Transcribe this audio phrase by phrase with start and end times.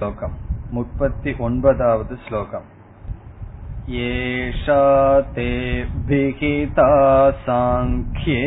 [0.00, 0.36] श्लोकम्
[0.74, 2.68] मुपति ओन्पदावद् श्लोकम्
[4.04, 4.84] एषा
[5.34, 5.50] ते
[6.08, 6.86] विहिता
[7.40, 8.38] साङ्ख्ये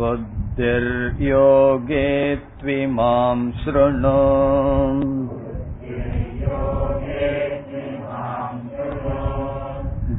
[0.00, 2.04] बुद्धिर्योगे
[2.60, 4.14] त्विमां शृणु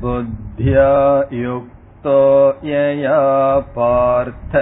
[0.01, 0.91] बुद्ध्या
[1.45, 1.70] युक्
[2.01, 3.19] युक्तो यया
[3.75, 4.53] पार्थ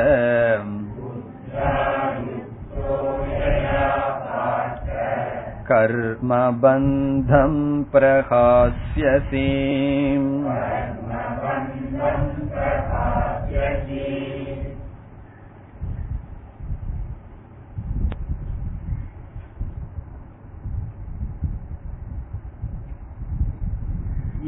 [5.69, 7.53] कर्मबन्धं
[7.91, 9.45] प्रहास्यसि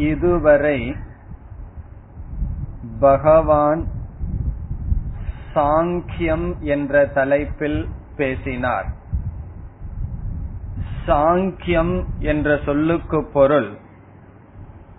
[0.07, 0.79] இதுவரை
[3.02, 3.86] பகவான்
[5.54, 8.86] சாங்கியம் என்ற தலைப்பில் பேசினார்.
[11.06, 13.76] சாங்கியம் என்ற சொல்லுக்கு பொருள்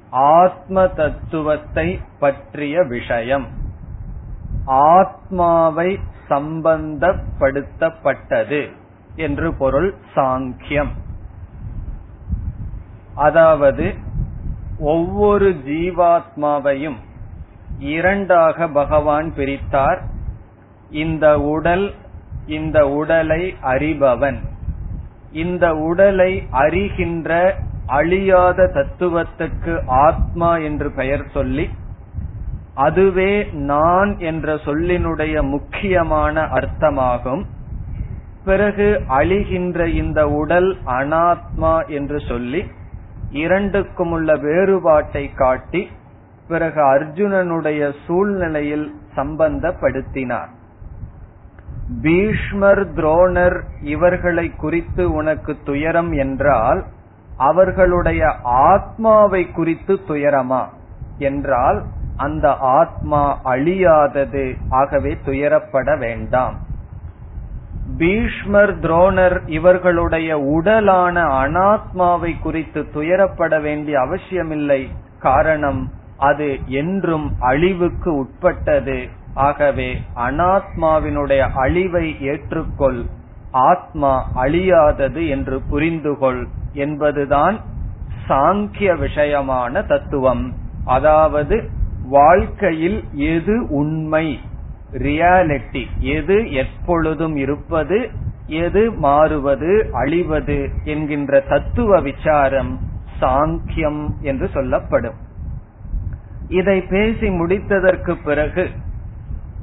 [0.09, 3.47] ஆத்ம தத்துவத்தை பற்றிய விஷயம்.
[4.65, 8.69] ஆத்மாவை சம்பந்தப்படுத்தப்பட்டது
[9.15, 10.91] என்று பொருள் சாங்கியம்.
[13.15, 13.93] அதாவது
[14.79, 16.97] ஒவ்வொரு ஜீவாத்மாவையும்
[17.79, 20.02] இரண்டாக பகவான் பிரித்தார்.
[20.89, 21.93] இந்த உடல்
[22.45, 24.38] இந்த உடலை அறிபவன்.
[25.31, 27.51] இந்த உடலை அறிகின்ற
[27.85, 31.69] அழியாத தத்துவத்துக்கு ஆத்மா என்று பெயர் சொல்லி
[32.73, 37.44] அதுவே நான் என்ற சொல்லினுடைய முக்கியமான அர்த்தமாகும்.
[38.45, 42.63] பிறகு அழிகின்ற இந்த உடல் அனாத்மா என்று சொல்லி
[43.29, 45.89] இரண்டுக்கும் உள்ள வேறுபாட்டை காட்டி
[46.47, 50.47] பிறகு அர்ஜுனனுடைய சூழ்நிலையில் சம்பந்தப்படுத்தினார்.
[52.02, 56.85] பீஷ்மர் துரோணர் இவர்களை குறித்து உனக்கு துயரம் என்றால்
[57.38, 60.66] அவர்களுடைய ஆத்மாவை குறித்து துயரமா?
[61.17, 61.84] என்றால்
[62.17, 66.57] அந்த ஆத்மா அழியாதது ஆகவே துயரப்பட வேண்டாம்.
[67.97, 74.91] பீஷ்மர் துரோணர் இவர்களுடைய உடலான அனாத்மாவை குறித்து துயரப்பட வேண்டிய அவசியமில்லை.
[75.19, 75.91] காரணம்
[76.23, 78.97] அது என்றும் அழிவுக்கு உட்பட்டது.
[79.34, 83.01] ஆகவே அனாத்மாவினுடைய அழிவை ஏற்றுக்கொள்.
[83.51, 87.59] ஆத்மா அழியாதது என்று புரிந்துகொள் என்பதுதான்
[88.28, 90.53] சாங்கிய விஷயமான தத்துவம்.
[90.85, 91.69] அதாவது
[92.09, 94.40] வாழ்க்கையில் எது உண்மை?
[94.91, 95.84] ரியாலிட்டி.
[96.00, 98.09] எது எப்பொழுதும் இருப்பது?
[98.45, 99.90] எது மாறுவது?
[99.94, 102.79] அழிவது என்கின்ற தத்துவ விசாரம்
[103.22, 105.31] சாங்கியம் என்று சொல்லப்படும்.
[106.47, 108.69] இதை பேசி முடித்ததற்கு பிறகு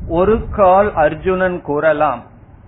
[0.07, 2.27] ஒரு கால் அர்ஜுனன் கூறலாம்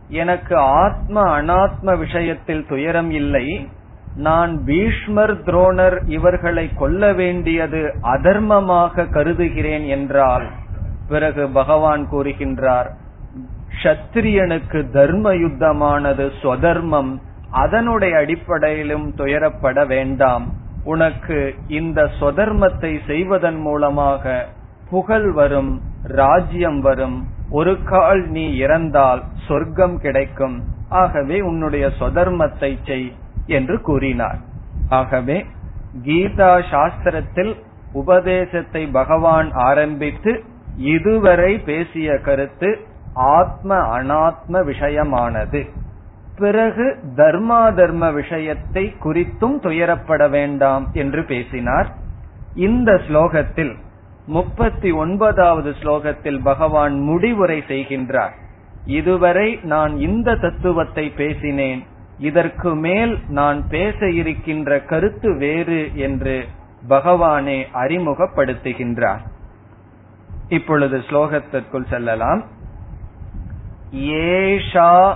[0.09, 3.69] எனக்கு ஆத்ம அனாத்ம விஷயத்தில் துயரம் இல்லை
[4.15, 10.49] நான் பீஷ்மர் துரோணர் இவர்களை கொல்ல வேண்டியது அதர்மமாக கருதுகிறேன் என்றால்
[11.09, 12.91] பிறகு பகவான் கூறுகின்றார்
[13.83, 17.17] சத்திரியனுக்கு தர்ம யுத்தமானது ஸ்வதர்மம்
[17.51, 20.53] அதனுடைய அடிப்படையிலும் துயரப்பட வேண்டாம்.
[20.85, 24.47] உனக்கு இந்த சொதர்மத்தை செய்வதன் மூலமாக
[24.91, 27.29] புகழ் வரும் ராஜ்யம் வரும்.
[27.51, 30.65] ஒரு கால் நீ இறந்தால் சொர்க்கம் கிடைக்கும்.
[30.89, 33.13] ஆகவே உன்னுடைய சொதர்மத்தை செய்
[33.47, 34.39] என்று கூறினார்.
[34.89, 35.47] ஆகவே
[36.05, 37.57] கீதா சாஸ்திரத்தில்
[37.93, 40.45] உபதேசத்தை பகவான் ஆரம்பித்து
[40.77, 42.79] இதுவரை பேசிய கருத்து
[43.13, 45.69] ஆத்ம அனாத்ம விஷயமானது.
[46.39, 51.95] பிறகு தர்மா தர்ம விஷயத்தை குறித்தும் துயரப்பட வேண்டாம் என்று பேசினார்.
[52.55, 53.75] இந்த ஸ்லோகத்தில்
[54.27, 58.31] முப்பத்தி ஒன்பதாவது ஸ்லோகத்தில் பகவான் முடிவுரை செய்கின்றார்.
[58.87, 61.83] இதுவரை நான் இந்த தத்துவத்தை பேசினேன்
[62.19, 66.45] இதற்கு மேல் நான் பேச இருக்கின்ற கருத்து வேறு என்று
[66.89, 69.23] பகவானே அறிமுகப்படுத்துகின்றார்.
[70.49, 72.45] இப்பொழுது ஸ்லோகத்திற்குள் செல்லலாம்.
[73.93, 75.15] ஏஷா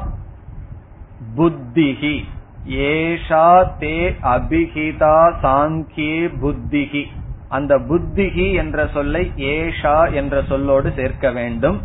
[1.36, 2.24] புத்திகி
[2.66, 7.04] ஏஷா தே அபிஹிதா சாங்கியே புத்திகி
[7.48, 11.82] அந்த புத்திகி என்ற சொல்லை ஏஷா என்ற சொல்லோடு சேர்க்க வேண்டும்.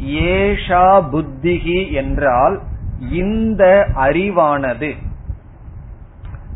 [0.00, 2.62] ஏஷா புத்திகி என்றால்
[3.10, 4.94] இந்த அறிவானது.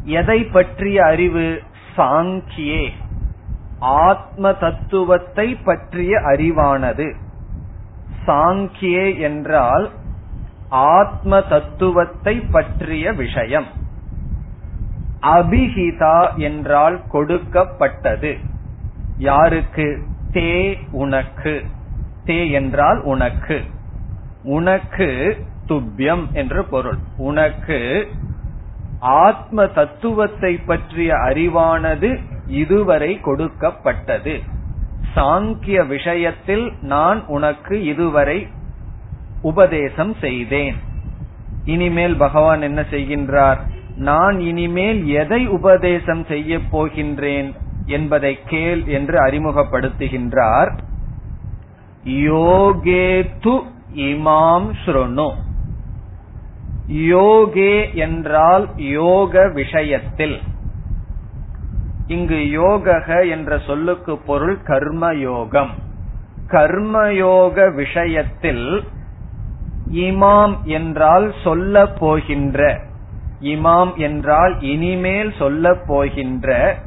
[0.04, 1.62] எதை பற்றிய அறிவு?
[1.96, 2.88] சாங்கியே.
[3.78, 7.14] ஆத்ம தத்துவத்தை பற்றிய அறிவானது.
[8.26, 9.90] சாங்கியே என்றால்
[10.68, 13.66] ஆத்ம தத்துவத்தை பற்றிய விஷயம்.
[15.22, 18.36] அபிஹிதா என்றால் கொடுக்கப்பட்டது.
[19.18, 20.02] யாருக்கு?
[20.32, 21.64] தே உனக்கு.
[22.24, 23.62] தே என்றால் உனக்கு.
[24.42, 25.36] உனக்கு
[25.66, 26.98] துப்பியம் என்று பொருள்.
[27.16, 28.08] உனக்கு
[29.00, 34.42] ஆத்ம தத்துவத்தை பற்றிய அறிவானது இதுவரை கொடுக்கப்பட்டது.
[35.14, 38.48] சாங்கிய விஷயத்தில் நான் உனக்கு இதுவரை
[39.40, 40.76] உபதேசம் செய்தேன்.
[41.64, 43.58] இனிமேல் பகவான் என்ன செய்கின்றார்?
[43.96, 47.55] நான் இனிமேல் எதை உபதேசம் செய்ய போகின்றேன்
[47.87, 50.79] என்பதை கேள் என்று அறிமுகப்படுத்துகின்றார்.
[52.05, 53.62] யோகேத்து
[53.94, 55.35] இமாம் ஸ்ருணு.
[56.93, 60.40] யோகே என்றால் யோக விஷயத்தில்.
[62.06, 65.70] இங்கு யோகக என்ற சொல்லுக்கு பொருள் கர்மயோகம்.
[66.46, 68.85] கர்மயோக விஷயத்தில்
[69.93, 72.81] இமாம் என்றால் சொல்ல போகின்ற.
[73.40, 76.79] இமாம் என்றால் இனிமேல் சொல்ல போகின்ற.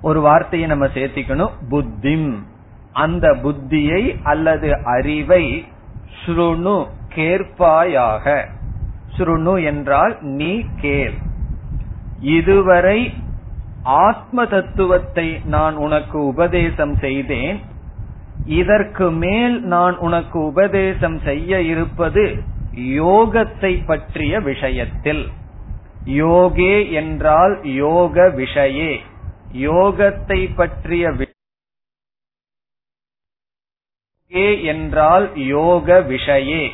[0.00, 1.50] ஒரு வார்த்தையை நம்ம சேர்த்திக்கணும்.
[1.70, 2.42] புத்திம்.
[2.92, 5.66] அந்த புத்தியை அல்லது அறிவை
[6.24, 8.44] ஸ்ருணு கேட்பாயாக.
[9.16, 11.14] ஸ்ருணு என்றால் நீ கேள்.
[12.20, 13.14] இதுவரை
[13.82, 17.60] ஆத்ம தத்துவத்தை நான் உனக்கு உபதேசம் செய்தேன்.
[18.44, 22.44] இதற்கு மேல் நான் உனக்கு உபதேசம் செய்ய இருப்பது
[22.78, 25.28] யோகத்தை பற்றிய விஷயத்தில்.
[26.06, 29.00] யோகே என்றால் யோக விஷயே.
[29.52, 31.10] யோகத்தை பற்றிய
[34.32, 36.70] யோகே என்றால் யோக விஷயே.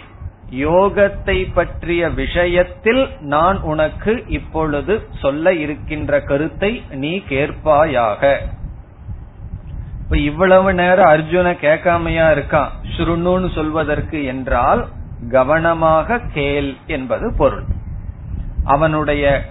[0.51, 8.41] யோகத்தை பற்றிய விஷயத்தில் நான் உனக்கு இப்பொழுது சொல்ல இருக்கின்ற கருத்தை நீ கேட்பாயாக.
[10.13, 12.73] இப்ப இவ்வளவு நேரம் அர்ஜுன கேட்காமையா இருக்கான்.
[12.97, 14.89] சுருணுன்னு சொல்வதற்கு என்றால்
[15.31, 17.65] கவனமாக கேள் என்பது பொருள்.
[18.65, 19.45] அவனுடைய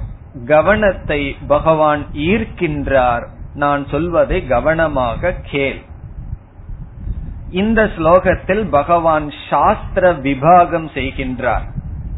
[0.46, 3.26] கவனத்தை பகவான் ஈர்க்கின்றார்.
[3.54, 5.80] நான் சொல்வதை கவனமாக கேள்.
[7.52, 11.66] இந்த ஸ்லோகத்தில் பகவான் சாஸ்திர விபாகம் செய்கின்றார்.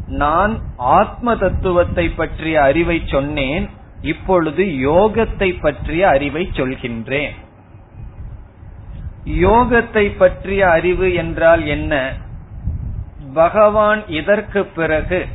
[0.06, 3.70] நான் ஆத்ம தத்துவத்தை பற்றிய அறிவை சொன்னேன்
[4.00, 7.34] இப்பொழுது யோகத்தை பற்றிய அறிவை சொல்கின்றேன்.
[9.26, 12.12] யோகத்தை பற்றிய அறிவு என்றால் என்ன?
[13.34, 15.26] பகவான் இதற்கு பிறகு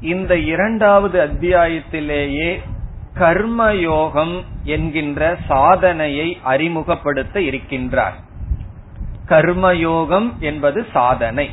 [0.00, 2.60] இந்த இரண்டாவது அத்தியாயத்திலேயே
[3.14, 8.24] கர்மயோகம் என்கின்ற சாதனையை அறிமுகப்படுத்த இருக்கின்றார்.
[9.28, 11.50] கர்மயோகம் என்பது சாதனை.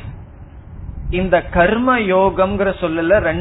[1.10, 3.38] இந்த கர்ம யோகம்ங்கிற சொல்லல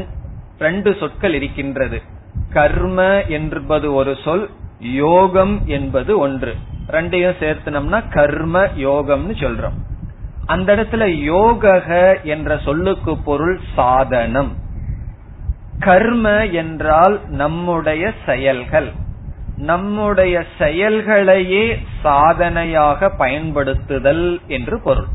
[0.60, 2.02] ரெண்டு சொற்கள் இருக்கின்றது.
[2.50, 4.50] கர்ம என்பது ஒரு சொல்
[4.80, 6.56] யோகம் என்பது ஒன்று.
[6.88, 9.78] ரெண்டையும் சேர்த்தனம்னா கர்ம யோகம்னு சொல்றோம்.
[10.46, 14.56] அந்த இடத்துல யோக என்ற சொல்லுக்கு பொருள் சாதனம்.
[15.80, 18.92] கர்ம என்றால் நம்முடைய செயல்கள்.
[19.58, 25.06] நம்முடைய செயல்களையே சாதனையாக பயன்படுத்துதல் என்று பொருள்.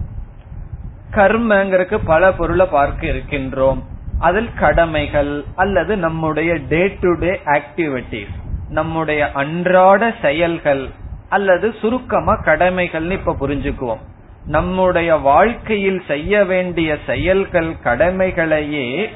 [1.10, 3.82] கர்மங்கிறதுக்கு பல பொருளை பார்க்க இருக்கின்றோம்.
[4.18, 8.34] அதில் கடமைகள் அல்லது நம்முடைய டே டு டே ஆக்டிவிட்டிஸ்
[8.68, 10.88] நம்முடைய அன்றாட செயல்கள்
[11.28, 14.02] அல்லது சுருக்கமா கடமைகள்னு இப்ப புரிஞ்சுக்குவோம்.
[14.46, 19.10] நம்முடைய வாழ்க்கையில் செய்ய வேண்டிய செயல்கள் கடமைகளையே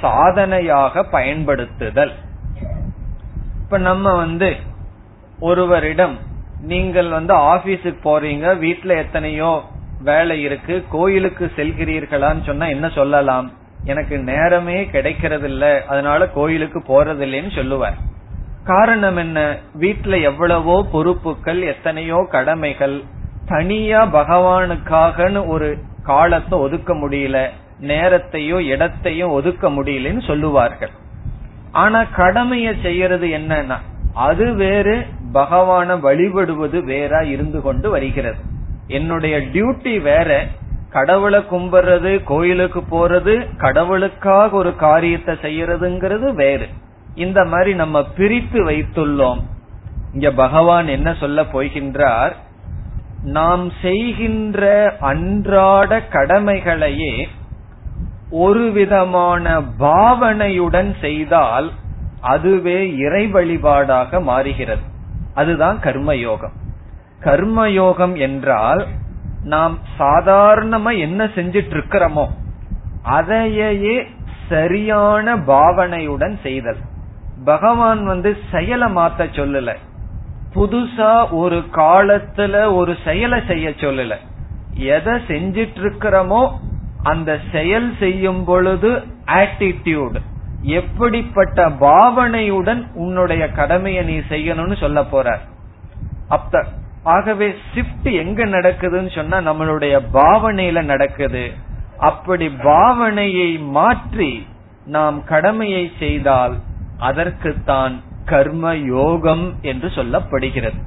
[0.00, 2.12] சாதனையாக பயன்படுத்துதல்.
[3.62, 4.56] இப்ப நம்ம வந்து
[5.40, 6.18] ஒருவரிடம்
[6.60, 9.62] நீங்கள் வந்து ஆபீஸுக்கு போறீங்க வீட்டுல எத்தனையோ
[10.02, 13.52] வேலை இருக்கு கோயிலுக்கு செல்கிறீர்களான்னு சொன்னா என்ன சொல்லலாம்?
[13.84, 17.96] எனக்கு நேரமே கிடைக்கிறது இல்ல அதனால கோயிலுக்கு போறதில்லைன்னு சொல்லுவார்.
[18.64, 19.58] காரணம் என்ன?
[19.80, 23.04] வீட்டுல எவ்வளவோ பொறுப்புகள் எத்தனையோ கடமைகள்.
[23.46, 27.48] தனியா பகவானுக்காகனு ஒரு காலத்தை ஒதுக்க முடியல.
[27.80, 30.90] நேரத்தையோ இடத்தையும் ஒதுக்க முடியலன்னு சொல்லுவார்கள்.
[31.72, 33.76] ஆனா கடமைய செய்யறது என்னன்னா
[34.14, 38.38] அது வேறு பகவான வழிபடுவது வேற இருந்து கொண்டு வருகிறது.
[38.86, 40.46] என்னுடைய டியூட்டி வேற
[40.90, 46.68] கடவுளை கும்பிடுறது கோயிலுக்கு போறது கடவுளுக்காக ஒரு காரியத்தை செய்யறதுங்கிறது வேறு.
[47.14, 49.42] இந்த மாதிரி நம்ம பிரித்து வைத்துள்ளோம்.
[50.12, 52.32] இங்க பகவான் என்ன சொல்ல போகின்றார்?
[53.22, 57.28] நாம் செய்கின்ற அன்றாட கடமைகளையே
[58.30, 61.70] ஒரு விதமான பாவனையுடன் செய்தால்
[62.20, 64.82] அதுவே இறை வழிபாடாக மாறுகிறது.
[65.34, 66.52] அதுதான் கர்மயோகம்.
[67.20, 68.86] கர்மயோகம் என்றால்
[69.42, 72.28] நாம் சாதாரணமா என்ன செஞ்சிட்டு இருக்கிறோமோ
[73.02, 74.06] அதையே
[74.48, 76.88] சரியான பாவனையுடன் செய்தல்.
[77.44, 79.70] பகவான் வந்து செயலை மாத்த சொல்லல.
[80.54, 84.16] புதுசா ஒரு காலத்துல ஒரு செயலை செய்ய சொல்லல.
[84.74, 86.42] எதை செஞ்சிட்டு இருக்கிறோமோ
[87.02, 88.90] அந்த செயல் செய்யும் பொழுது
[89.26, 90.18] ஆட்டிடியூட்
[90.62, 95.38] எப்படிப்பட்ட பாவனையுடன் உன்னுடைய கடமையை நீ செய்யணும்னு சொல்ல போற
[96.28, 96.64] அப்ப
[97.02, 101.44] ஆகவே ஷிப்ட் எங்க நடக்குதுன்னு சொன்னா நம்மளுடைய பாவனையில நடக்குது.
[101.98, 104.46] அப்படி பாவனையை மாற்றி
[104.86, 106.54] நாம் கடமையை செய்தால்
[107.00, 110.82] அதற்குத்தான் கர்ம யோகம் என்று சொல்லப்படுகிறது.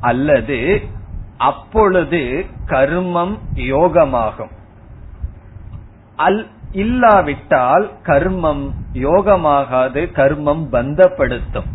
[0.00, 0.82] அல்லது
[1.38, 4.50] அப்பொழுது கர்மம் யோகமாகும்.
[6.16, 11.70] அல் இல்லாவிட்டால் கர்மம் யோகமாகாது கர்மம் பந்தப்படுத்தும்.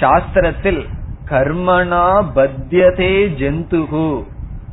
[0.00, 0.88] சாஸ்திரத்தில்
[1.30, 4.24] கர்மணா பத்தியதே ஜந்துகு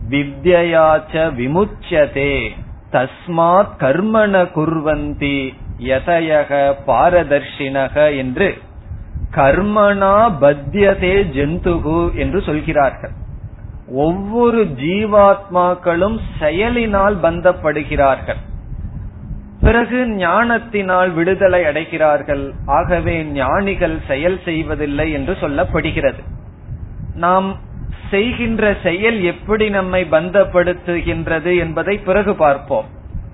[0.10, 2.50] வித்யாச்ச விமுச்சதே
[2.92, 8.58] தஸ்மாத் கர்மண குர்வந்தி யதயக பாரதர்ஷினக என்று
[9.36, 13.12] கர்மணா பத்தியதே ஜந்துகு என்று சொல்கிறார்கள்.
[13.88, 18.42] ஒவ்வொரு ஜீவாத்மாக்களும் செயலினால் பந்தப்படுகிறார்கள்.
[19.62, 22.52] பிறகு ஞானத்தினால் விடுதலை அடைகிறார்கள்.
[22.66, 26.22] ஆகவே ஞானிகள் செயல் செய்வதில்லை என்று சொல்லப்படுகிறது.
[27.16, 27.58] நாம்
[28.10, 32.86] செய்கின்ற செயல் எப்படி நம்மை பந்தப்படுத்துகின்றது என்பதை பிறகு பார்ப்போம்.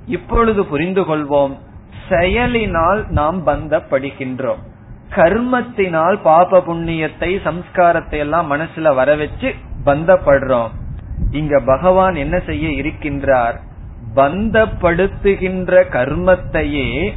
[0.07, 1.53] இப்பொழுது புரிந்து கொள்வோம்.
[2.09, 4.61] செயலினால் நாம் பந்தப்படுகின்றோம்.
[5.15, 9.53] கர்மத்தினால் பாப புண்ணியத்தை சம்ஸ்காரத்தை எல்லாம் மனசுல வர வச்சு
[9.85, 10.69] பந்தப்படுறோம்.
[11.31, 13.57] இங்க பகவான் என்ன செய்ய இருக்கின்றார்?
[14.15, 17.13] பந்தப்படுத்துகின்ற கர்மத்தையே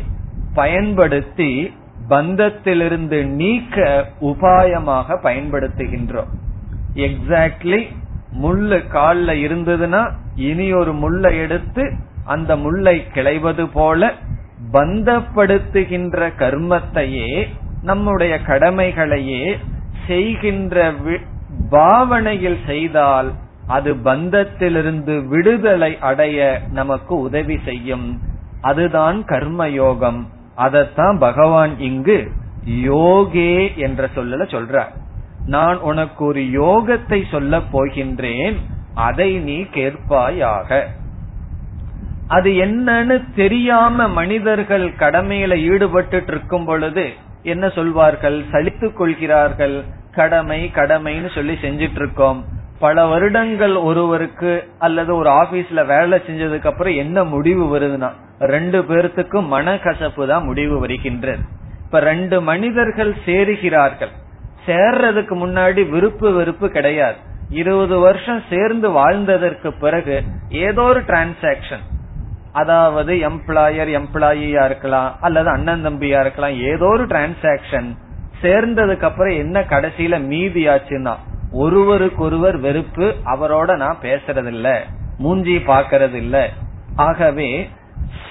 [0.54, 1.74] பயன்படுத்தி
[2.08, 6.30] பந்தத்திலிருந்து நீக்க உபாயமாக பயன்படுத்துகின்றோம்.
[6.94, 7.80] எக்ஸாக்ட்லி
[8.42, 11.92] முள்ளு கால்ல இருந்ததுன்னா இனி ஒரு முள்ளை எடுத்து
[12.24, 14.12] அந்த முல்லை கிளைவது போல
[14.72, 17.48] பந்தப்படுத்துகின்ற கர்மத்தையே
[17.82, 19.58] நம்முடைய கடமைகளையே
[20.06, 20.92] செய்கின்ற
[21.70, 23.32] பாவனையில் செய்தால்
[23.66, 28.20] அது பந்தத்திலிருந்து விடுதலை அடைய நமக்கு உதவி செய்யும்.
[28.60, 30.26] அதுதான் கர்மயோகம்.
[30.56, 32.30] அதத்தான் பகவான் இங்கு
[32.68, 34.98] யோகே என்ற சொல்லல சொல்றார்.
[35.46, 38.56] நான் உனக்கு ஒரு யோகத்தை சொல்ல போகின்றேன்
[38.94, 40.84] அதை நீ கேட்பாயாக.
[42.36, 47.04] அது என்னன்னு தெரியாம மனிதர்கள் கடமையில ஈடுபட்டு இருக்கும் பொழுது
[47.52, 48.36] என்ன சொல்வார்கள்?
[48.52, 49.76] சலித்துக் கொள்கிறார்கள்.
[50.18, 52.40] கடமை கடமைன்னு சொல்லி செஞ்சிட்டு இருக்கோம்
[52.78, 58.10] பல வருடங்கள் ஒருவருக்கு அல்லது ஒரு ஆபீஸ்ல வேலை செஞ்சதுக்கு அப்புறம் என்ன முடிவு வருதுன்னா
[58.54, 61.42] ரெண்டு பேர்த்துக்கும் மனக்கசப்பு தான் முடிவு வருகின்றது.
[61.84, 64.12] இப்ப ரெண்டு மனிதர்கள் சேருகிறார்கள்.
[64.66, 67.18] சேர்றதுக்கு முன்னாடி விருப்பு வெறுப்பு கிடையாது.
[67.62, 70.16] இருபது வருஷம் சேர்ந்து வாழ்ந்ததற்கு பிறகு
[70.66, 71.84] ஏதோ ஒரு டிரான்சாக்சன்
[72.52, 77.90] அதாவது எம்ப்ளாயர் எம்ப்ளாயியா இருக்கலாம் அல்லது அண்ணன் தம்பியா இருக்கலாம் ஏதோ ஒரு டிரான்சாக்சன்
[78.42, 81.14] சேர்ந்ததுக்கு அப்புறம் என்ன கடைசியில மீதி ஆச்சுன்னா
[81.52, 84.78] ஒருவருக்கொருவர் வெறுப்பு அவரோட நான் பேசுறதில்ல
[85.18, 86.48] மூஞ்சி பாக்கிறது இல்ல
[86.96, 87.68] ஆகவே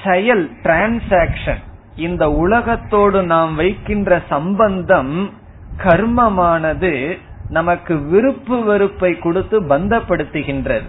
[0.03, 1.63] செயல் டிரான்சாக்சன்
[1.95, 5.33] இந்த உலகத்தோடு நாம் வைக்கின்ற சம்பந்தம்
[5.77, 7.17] கர்மமானது
[7.49, 10.87] நமக்கு விருப்பு வெறுப்பை கொடுத்து பந்தப்படுத்துகின்றது.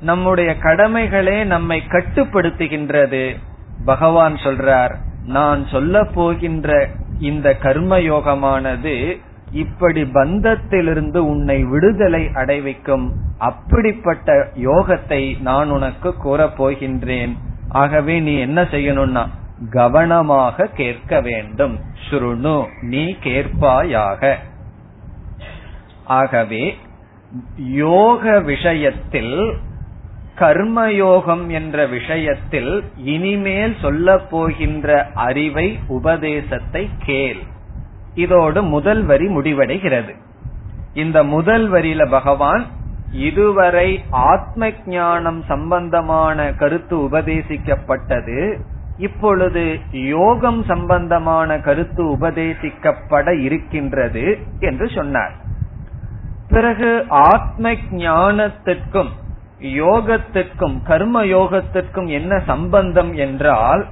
[0.00, 3.36] நம்முடைய கடமைகளே நம்மை கட்டுப்படுத்துகின்றது.
[3.84, 6.88] பகவான் சொல்றார் நான் சொல்ல போகின்ற
[7.20, 9.20] இந்த கர்மயோகமானது
[9.52, 13.10] இப்படி பந்தத்திலிருந்து உன்னை விடுதலை அடைவிக்கும்.
[13.38, 17.36] அப்படிப்பட்ட யோகத்தை நான் உனக்கு கூறப் போகின்றேன்.
[17.68, 19.26] ஆகவே நீ என்ன செய்யணும்னா
[19.70, 21.80] கவனமாக கேட்க வேண்டும்.
[22.10, 24.34] சுருணு நீ கேட்பாயாக.
[26.04, 26.76] ஆகவே
[27.56, 29.58] யோக விஷயத்தில்
[30.38, 37.42] கர்மயோகம் என்ற விஷயத்தில் இனிமேல் சொல்ல போகின்ற அறிவை உபதேசத்தை கேள்.
[38.14, 40.14] இதோடு முதல் வரி முடிவடைகிறது.
[40.94, 42.66] இந்த முதல் வரியில பகவான்
[43.10, 48.58] இதுவரை ஆத்ம ஞானம் சம்பந்தமான கருத்து உபதேசிக்கப்பட்டது.
[48.96, 55.32] இப்பொழுது யோகம் சம்பந்தமான கருத்து உபதேசிக்கப்பட இருக்கின்றது என்று சொன்னார்.
[56.48, 59.08] பிறகு ஆத்ம ஞானத்திற்கும்
[59.62, 63.86] யோகத்திற்கும் கர்ம யோகத்திற்கும் என்ன சம்பந்தம் என்றால்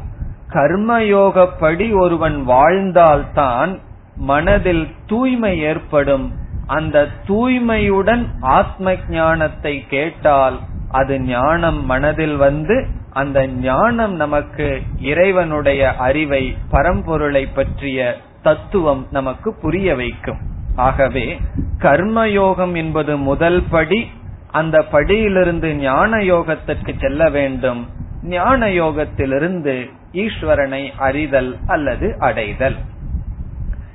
[0.50, 3.78] கர்மயோகப்படி ஒருவன் வாழ்ந்தால்தான்
[4.16, 6.32] மனதில் தூய்மை ஏற்படும்.
[6.66, 10.58] அந்த தூய்மையுடன் ஆத்ம ஞானத்தை கேட்டால்
[10.90, 20.38] அது ஞானம் மனதில் வந்து அந்த ஞானம் நமக்கு இறைவனுடைய அறிவை பரம்பொருளை பற்றிய தத்துவம் நமக்கு புரிய வைக்கும்.
[20.76, 21.40] ஆகவே
[21.78, 24.10] கர்மயோகம் என்பது முதல் படி
[24.58, 27.80] அந்த படியிலிருந்து ஞான யோகத்திற்கு செல்ல வேண்டும்.
[28.22, 29.74] ஞான யோகத்திலிருந்து
[30.12, 32.76] ஈஸ்வரனை அறிதல் அல்லது அடைதல்.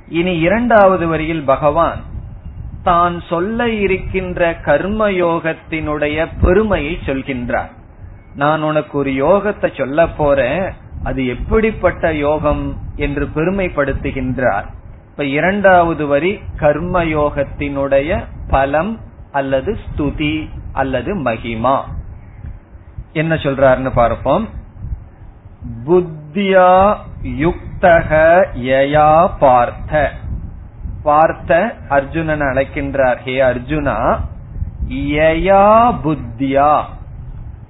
[0.10, 2.02] இனி இரண்டாவது வரியில் பகவான்
[2.84, 7.72] தான் சொல்ல இருக்கின்ற கர்மயோகத்தினுடைய பெருமையை சொல்கின்றார்.
[8.36, 10.66] நான் உனக்கு ஒரு யோகத்தை சொல்ல போறேன்.
[11.04, 12.64] அது எப்படிப்பட்ட யோகம்
[12.96, 14.68] என்று பெருமைப்படுத்துகின்றார்.
[15.12, 18.10] இப்ப இரண்டாவது வரி கர்மயோகத்தினுடைய
[18.50, 18.92] பலம்
[19.32, 21.80] அல்லது ஸ்துதி அல்லது மகிமா.
[23.14, 24.50] என்ன சொல்றாருன்னு பார்ப்போம்.
[25.86, 28.10] புத்தியா யுக்தக
[28.56, 30.12] யயா பார்த்த.
[31.04, 33.18] பார்த்த அர்ஜுனன் அழைக்கின்றார்.
[33.18, 34.20] ஹே அர்ஜுனா
[34.90, 36.84] யயா புத்தியா?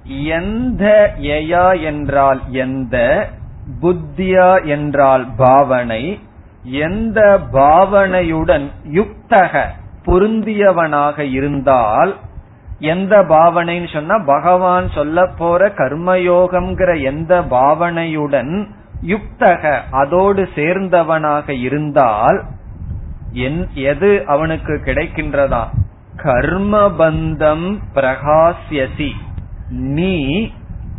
[0.04, 3.28] எந்த யயா என்றால் எந்த
[3.82, 6.20] புத்தியா என்றால் பாவனை
[6.62, 9.66] எந்த பாவனையுடன் யுக்தக?
[10.06, 12.16] பொருந்தியவனாக இருந்தால்
[12.78, 18.66] எந்த பாவனைன்னு சொன்னா பகவான் சொல்ல போற கர்மயோகம்ங்கிற எந்த பாவனையுடன்
[19.06, 22.44] யுக்தக அதோடு சேர்ந்தவனாக இருந்தால்
[23.74, 25.64] எது அவனுக்கு கிடைக்கின்றதா?
[26.16, 29.10] கர்மபந்தம் பிரகாசியசி.
[29.68, 30.50] நீ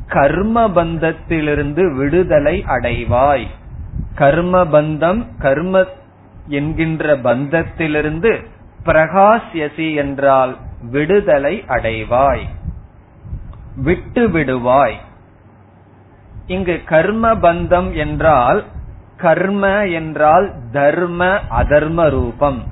[0.08, 3.48] கர்மபந்தத்திலிருந்து விடுதலை அடைவாய்.
[4.16, 5.86] கர்மபந்தம் கர்ம
[6.48, 8.46] என்கின்ற பந்தத்திலிருந்து
[8.86, 12.46] பிரகாசியசி என்றால் விடுதலை அடைவாய்.
[13.76, 14.98] விட்டு விடுவாய்.
[16.48, 18.64] இங்கு கர்ம பந்தம் என்றால்
[19.18, 22.64] கர்ம என்றால் தர்ம அதர்ம ரூபம்.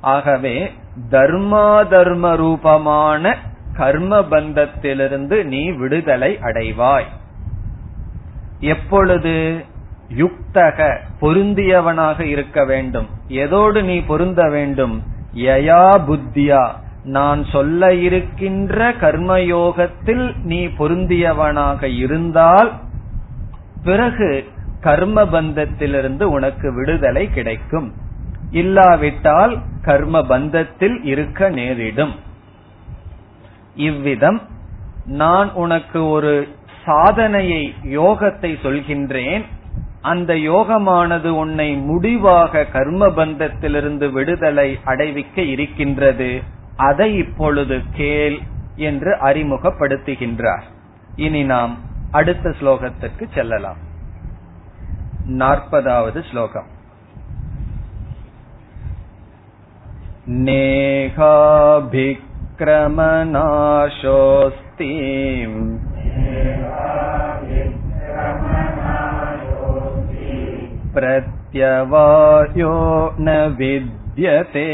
[0.00, 0.72] ஆகவே
[1.10, 3.36] தர்மாதர்ம ரூபமான
[3.72, 7.08] கர்ம பந்தத்திலிருந்து நீ விடுதலை அடைவாய்.
[8.60, 9.64] எப்பொழுது
[10.16, 15.02] யுக்தக பொருந்தியவனாக இருக்க வேண்டும் எதோடு நீ பொருந்த வேண்டும்
[15.34, 16.70] யயா புத்தியா.
[17.04, 22.72] நான் சொல்ல இருக்கின்ற கர்மயோகத்தில் நீ பொருந்தியவனாக இருந்தால்
[23.84, 24.44] பிறகு
[24.80, 27.92] கர்ம பந்தத்திலிருந்து உனக்கு விடுதலை கிடைக்கும்.
[28.50, 32.14] இல்லாவிட்டால் கர்ம பந்தத்தில் இருக்க நேரிடும்.
[33.74, 34.40] இவ்விதம்
[35.06, 36.48] நான் உனக்கு ஒரு
[36.84, 39.44] சாதனையை யோகத்தை சொல்கின்றேன்.
[40.02, 46.42] அந்த யோகமானது உன்னை முடிவாக கர்ம பந்தத்திலிருந்து விடுதலை அடைவிக்க இருக்கின்றது.
[46.76, 48.38] அதை இப்பொழுது கேள்
[48.76, 50.62] என்று அறிமுகப்படுத்துகின்றார்.
[51.16, 51.78] இனி நாம்
[52.10, 53.76] அடுத்த ஸ்லோகத்திற்கு செல்லலாம்.
[55.28, 56.78] நாற்பதாவது ஸ்லோகம்.
[60.26, 61.78] நேகாபிக்ரமநாசோஸ்தி
[70.99, 72.73] प्रत्यवायो
[73.19, 74.67] न विद्यते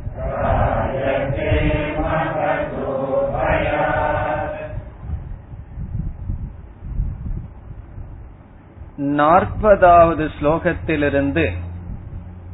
[8.98, 11.50] நாற்பதாவது ஸ்லோகத்திலிருந்து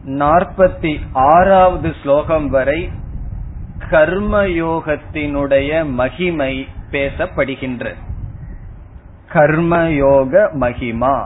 [0.04, 2.90] நாற்பத்தி ஆறாவது ஸ்லோகம் வரை
[3.90, 7.94] கர்மயோகத்தினுடைய மகிமை பேசப்படுகின்ற
[9.32, 11.24] கர்மயோக மகிமா.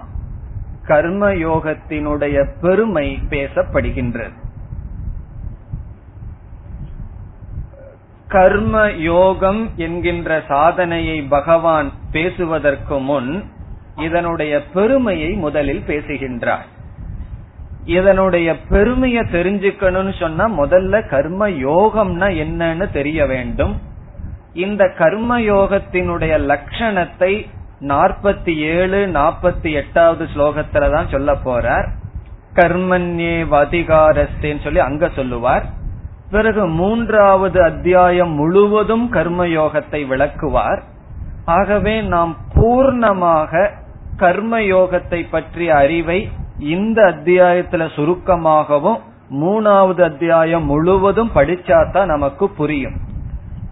[0.87, 4.33] கர்மயோகத்தினுடைய பெருமை பேசப்படுகின்றது
[8.29, 13.45] கர்ம யோகம் என்கின்ற சாதனையை பகவான் பேசுவதற்கு முன்
[13.99, 16.67] இதனுடைய பெருமையை முதலில் பேசுகின்றார்.
[17.85, 23.81] இதனுடைய பெருமையை தெரிஞ்சுக்கணும்னு சொன்னா முதல்ல கர்ம யோகம்னா என்னன்னு தெரிய வேண்டும்.
[24.53, 27.33] இந்த கர்ம யோகத்தினுடைய லட்சணத்தை
[27.81, 31.89] நாற்பத்தி ஏழு நாற்பத்தி எட்டாவது ஸ்லோகத்துல தான் சொல்ல போறார்.
[32.55, 35.65] கர்மன்யே அதிகாரஸ்தேன்னு சொல்லி அங்க சொல்லுவார்.
[36.31, 40.83] பிறகு மூன்றாவது அத்தியாயம் முழுவதும் கர்மயோகத்தை விளக்குவார்.
[41.45, 43.71] ஆகவே நாம் பூர்ணமாக
[44.19, 48.99] கர்மயோகத்தை பற்றிய அறிவை இந்த அத்தியாயத்துல சுருக்கமாகவும்
[49.31, 52.97] மூணாவது அத்தியாயம் முழுவதும் படிச்சாதான் நமக்கு புரியும்.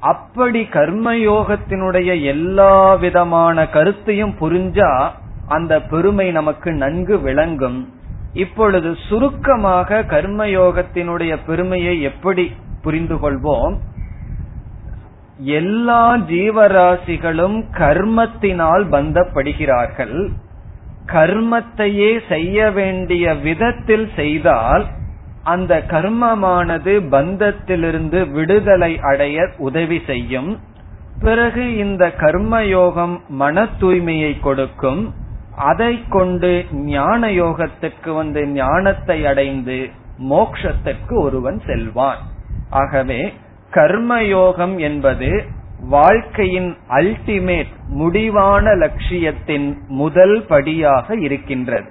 [0.00, 5.10] அப்படி கர்மயோகத்தினுடைய எல்லா விதமான கருத்தையும் புரிஞ்சா
[5.48, 7.94] அந்த பெருமை நமக்கு நன்கு விளங்கும்.
[8.32, 13.76] இப்பொழுது சுருக்கமாக கர்மயோகத்தினுடைய பெருமையை எப்படி புரிந்து கொள்வோம்
[15.38, 20.28] எல்லா ஜீவராசிகளும் கர்மத்தினால் பந்தப்படுகிறார்கள்.
[21.06, 24.86] கர்மத்தையே செய்ய வேண்டிய விதத்தில் செய்தால்
[25.42, 30.58] அந்த கர்மமானது பந்தத்திலிருந்து விடுதலை அடைய உதவி செய்யும்.
[31.20, 35.14] பிறகு இந்த கர்மயோகம் மன தூய்மையை கொடுக்கும்.
[35.56, 39.90] அதை கொண்டு ஞான யோகத்துக்கு வந்து ஞானத்தை அடைந்து
[40.30, 42.18] மோக்ஷத்திற்கு ஒருவன் செல்வான்.
[42.70, 43.32] ஆகவே
[43.72, 45.42] கர்மயோகம் என்பது
[45.88, 51.88] வாழ்க்கையின் அல்டிமேட் முடிவான லட்சியத்தின் முதல் படியாக இருக்கின்றது.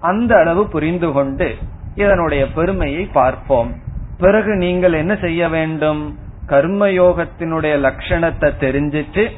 [0.00, 1.54] அந்த அளவு புரிந்து கொண்டு
[1.94, 3.74] இதனுடைய பெருமையை பார்ப்போம்.
[4.18, 6.18] பிறகு நீங்கள் என்ன செய்ய வேண்டும்?
[6.46, 9.30] கர்மயோகத்தினுடைய லட்சணத்தை தெரிஞ்சிட்டு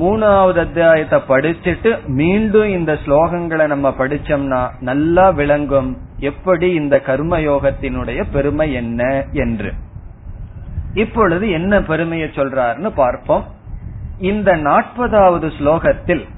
[0.00, 5.98] மூணாவது அத்தியாயத்தை படிச்சுட்டு மீண்டும் இந்த ஸ்லோகங்களை நம்ம படிச்சோம்னா நல்லா விளங்கும்.
[6.18, 9.72] எப்படி இந்த கர்மயோகத்தினுடைய பெருமை என்ன என்று.
[10.94, 13.44] இப்பொழுது என்ன பெருமையை சொல்றாருன்னு பார்ப்போம்.
[14.18, 16.28] இந்த நாற்பதாவது ஸ்லோகத்தில்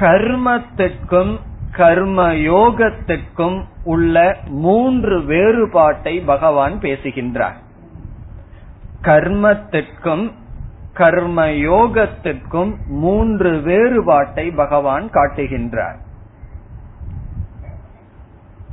[0.00, 1.40] கர்மத்திற்கும்
[1.72, 7.56] கர்ம யோகத்திற்கும் உள்ள மூன்று வேறுபாட்டை பகவான் பேசுகின்றார்.
[9.02, 10.32] கர்மத்திற்கும்
[10.94, 15.96] கர்ம யோகத்திற்கும் மூன்று வேறுபாட்டை பகவான் காட்டுகின்றார்.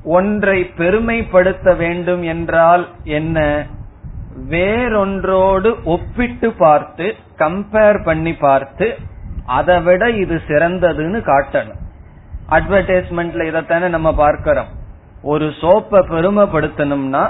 [0.04, 3.66] ஒன்றை பெருமைப்படுத்த வேண்டும் என்றால் என்ன?
[4.52, 7.06] வேறொன்றோடு ஒப்பிட்டு பார்த்து
[7.38, 8.88] கம்பேர் பண்ணி பார்த்து
[9.46, 11.82] அதை விட இது சிறந்ததுன்னு காட்டணும்.
[12.50, 14.68] அட்வர்டைஸ்மெண்ட்ல இதைத்தானே நம்ம பார்க்கிறோம்.
[15.24, 17.24] ஒரு சோப்பை பெருமைப்படுத்தணும்னா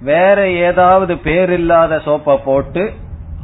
[0.00, 2.92] வேற ஏதாவது பேர் இல்லாத சோப்பை போட்டு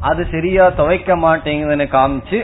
[0.01, 2.39] அது சரியா துவைக்க மாட்டேங்குதுன்னு காமிச்சு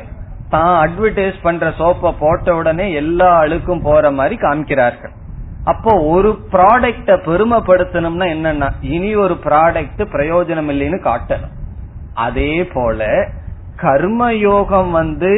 [0.49, 5.15] தான் அட்வர்டைஸ் பண்ற சோப்பை போட்ட உடனே எல்லா அழுக்கும் போற மாதிரி காமிக்கிறார்கள்.
[5.71, 11.55] அப்போ ஒரு ப்ராடக்ட பெருமைப்படுத்தணும்னா என்னன்னா இனி ஒரு ப்ராடக்ட் பிரயோஜனம் இல்லைன்னு காட்டணும்.
[12.27, 13.07] அதே போல
[13.83, 15.31] கர்மயோகம் வந்து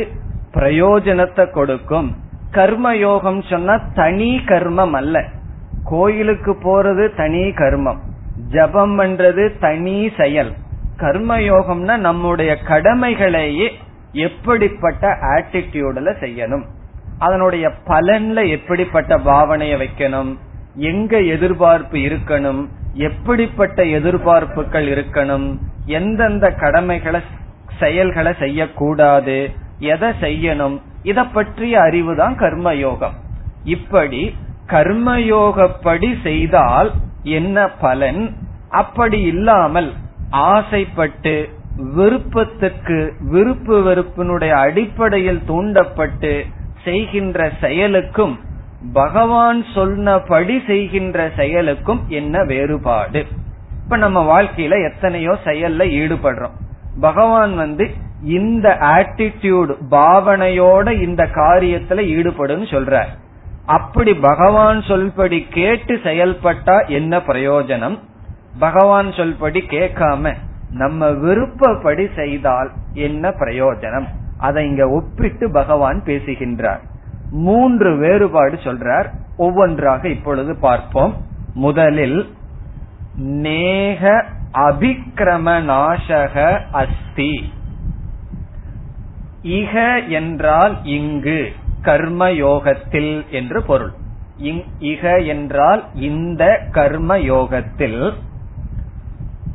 [0.54, 2.10] பிரயோஜனத்தை கொடுக்கும்.
[2.52, 5.16] கர்மயோகம் சொன்னா தனி கர்மம் அல்ல.
[5.82, 8.00] கோயிலுக்கு போறது தனி கர்மம்.
[8.54, 10.52] ஜபம் பண்றது தனி செயல்.
[10.98, 13.68] கர்மயோகம்னா நம்முடைய கடமைகளையே
[14.12, 16.66] எப்படிப்பட்ட ஆட்டிடியூட்ல செய்யணும்.
[17.20, 20.30] அதனுடைய பலன்ல எப்படிப்பட்ட பாவனைய வைக்கணும்?
[20.74, 22.60] எங்க எதிர்பார்ப்பு இருக்கணும்?
[22.92, 25.46] எப்படிப்பட்ட எதிர்பார்ப்புகள் இருக்கணும்?
[25.84, 27.20] எந்தெந்த கடமைகளை
[27.78, 29.36] செயல்களை செய்யக்கூடாது?
[29.78, 30.76] எதை செய்யணும்?
[31.02, 33.16] இத பற்றிய அறிவு தான் கர்மயோகம்.
[33.64, 34.22] இப்படி
[34.66, 36.90] கர்மயோகப்படி செய்தால்
[37.22, 38.22] என்ன பலன்?
[38.70, 39.90] அப்படி இல்லாமல்
[40.30, 41.34] ஆசைப்பட்டு
[41.96, 46.32] விருப்பத்துக்கு விருப்பு வெறுப்பினுடைய அடிப்படையில் தூண்டப்பட்டு
[46.84, 48.38] செய்கின்ற செயலுக்கும்
[48.92, 53.26] பகவான் சொன்னபடி செய்கின்ற செயலுக்கும் என்ன வேறுபாடு?
[53.82, 56.56] இப்ப நம்ம வாழ்க்கையில எத்தனையோ செயல்ல ஈடுபடுறோம்.
[57.00, 57.90] பகவான் வந்து
[58.22, 63.10] இந்த ஆட்டிடியூட் பாவனையோட இந்த காரியத்துல ஈடுபடும் சொல்றார்.
[63.66, 67.98] அப்படி பகவான் சொல்படி கேட்டு செயல்பட்டா என்ன பிரயோஜனம்?
[68.58, 70.34] பகவான் சொல்படி கேட்காம
[70.70, 74.06] நம்ம விருப்பப்படி செய்தால் என்ன பிரயோஜனம்?
[74.40, 76.82] அதை இங்க ஒப்பிட்டு பகவான் பேசுகின்றார்.
[77.30, 79.08] மூன்று வேறுபாடு சொல்றார்.
[79.36, 81.14] ஒவ்வொன்றாக இப்பொழுது பார்ப்போம்.
[81.54, 82.34] முதலில்
[83.14, 87.52] நேக அபிக்கிரம நாசக அஸ்தி.
[89.42, 89.74] இக
[90.08, 93.92] என்றால் இங்கு கர்மயோகத்தில் என்று பொருள்.
[94.80, 98.12] இக என்றால் இந்த கர்ம யோகத்தில்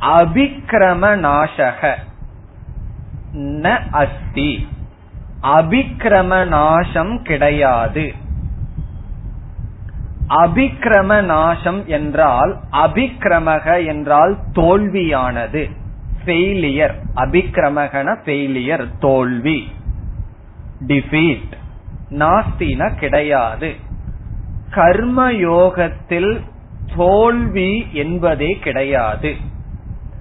[0.00, 1.94] அபிக்கிரம நாசக
[3.34, 4.68] ந அஸ்தி.
[5.42, 8.14] அபிக்கிரம நாசம் கிடையாது.
[10.28, 15.70] அபிக்கிரம நாசம் என்றால் அபிக்கிரமக என்றால் தோல்வியானது.
[16.24, 19.72] ஃபெயிலியர் அபிக்கிரமகன ஃபெயிலியர் தோல்வி.
[20.86, 21.52] டிஃபீட்
[22.10, 23.74] நாஸ்தின கிடையாது.
[24.70, 26.40] கர்ம யோகத்தில்
[26.96, 29.36] தோல்வி என்பதே கிடையாது.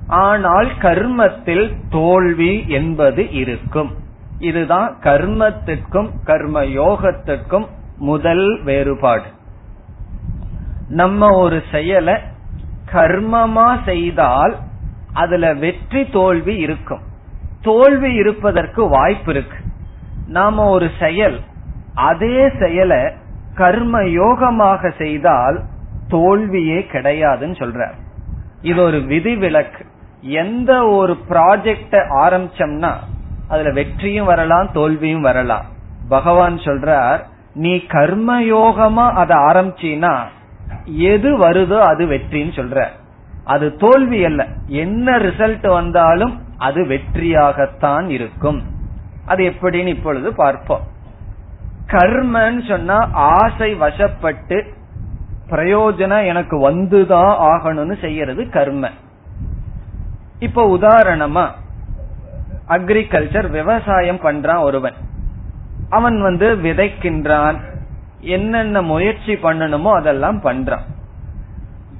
[0.08, 4.04] ஆனால் கர்மத்தில் தோல்வி என்பது இருக்கும்.
[4.38, 7.68] இதுதான் கர்மத்திற்கும் கர்ம யோகத்திற்கும்
[7.98, 9.24] முதல் வேறுபாடு.
[10.88, 12.14] நம்ம ஒரு செயலை
[12.92, 14.60] கர்மமா செய்தால்
[15.14, 17.02] அதுல வெற்றி தோல்வி இருக்கும்.
[17.62, 19.58] தோல்வி இருப்பதற்கு வாய்ப்பு இருக்கு.
[20.26, 21.42] நாம ஒரு செயல்
[21.94, 23.14] அதே செயலை
[23.54, 25.64] கர்ம யோகமாக செய்தால்
[26.08, 27.92] தோல்வியே கிடையாதுன்னு சொல்ற
[28.62, 29.86] இது ஒரு விதிவிலக்கு.
[30.22, 32.94] எந்த ஒரு ப்ராஜெக்ட ஆரம்பிச்சோம்னா
[33.48, 35.66] அதுல வெற்றியும் வரலாம் தோல்வியும் வரலாம்.
[36.10, 37.20] பகவான் சொல்றார்
[37.54, 40.24] நீ கர்மயோகமா அதை ஆரம்பிச்சினா
[40.86, 42.88] எது வருதோ அது வெற்றின்னு சொல்ற.
[43.44, 44.48] அது தோல்வி அல்ல.
[44.68, 48.64] என்ன ரிசல்ட் வந்தாலும் அது வெற்றியாகத்தான் இருக்கும்.
[49.26, 50.82] அது எப்படின்னு இப்பொழுது பார்ப்போம்.
[51.88, 54.74] கர்மன்னு சொன்னா ஆசை வசப்பட்டு
[55.50, 58.90] பிரயோஜனம் எனக்கு வந்துதான் ஆகணும்னு செய்யறது கர்ம.
[60.40, 61.50] இப்ப உதாரணமா
[62.68, 64.94] அக்ரிகல்ச்சர் விவசாயம் பண்றான் ஒருவன்.
[65.90, 67.60] அவன் வந்து விதைக்கின்றான்.
[68.20, 70.86] என்னென்ன முயற்சி பண்ணணுமோ அதெல்லாம் பண்றான்.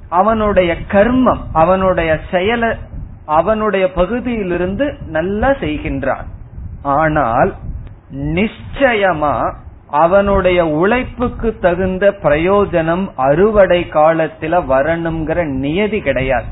[0.08, 2.76] அவனுடைய கர்மம் அவனுடைய செயல
[3.24, 6.24] அவனுடைய பகுதியிலிருந்து நல்லா செய்கின்றான்.
[6.82, 7.54] ஆனால்
[8.12, 9.54] நிச்சயமா
[9.90, 16.44] அவனுடைய உழைப்புக்கு தகுந்த பிரயோஜனம் அறுவடை காலத்துல வரணுங்கிற நியதி கிடையாது.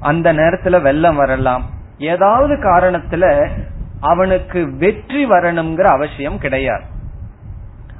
[0.00, 1.74] அந்த நேரத்துல வெள்ளம் வரலாம்.
[1.98, 3.48] ஏதாவது காரணத்துல
[4.00, 6.84] அவனுக்கு வெற்றி வரணுங்கிற அவசியம் கிடையாது.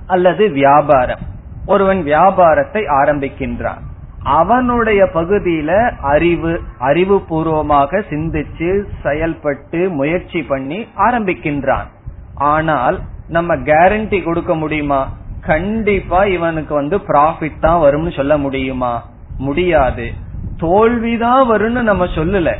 [0.07, 1.19] அல்லது வியாபாரம்.
[1.67, 3.79] ஒருவன் வியாபாரத்தை ஆரம்பிக்கின்றான்.
[4.23, 11.87] அவனுடைய பகுதியில அறிவு அறிவு பூர்வமாக சிந்திச்சு செயல்பட்டு முயற்சி பண்ணி ஆரம்பிக்கின்றான்.
[12.35, 15.13] ஆனால் நம்ம கேரண்டி கொடுக்க முடியுமா?
[15.41, 19.05] கண்டிப்பா இவனுக்கு வந்து ப்ராஃபிட் தான் வரும்னு சொல்ல முடியுமா?
[19.39, 20.13] முடியாது.
[20.57, 22.57] தோல்விதான் வரும்னு நம்ம சொல்லல.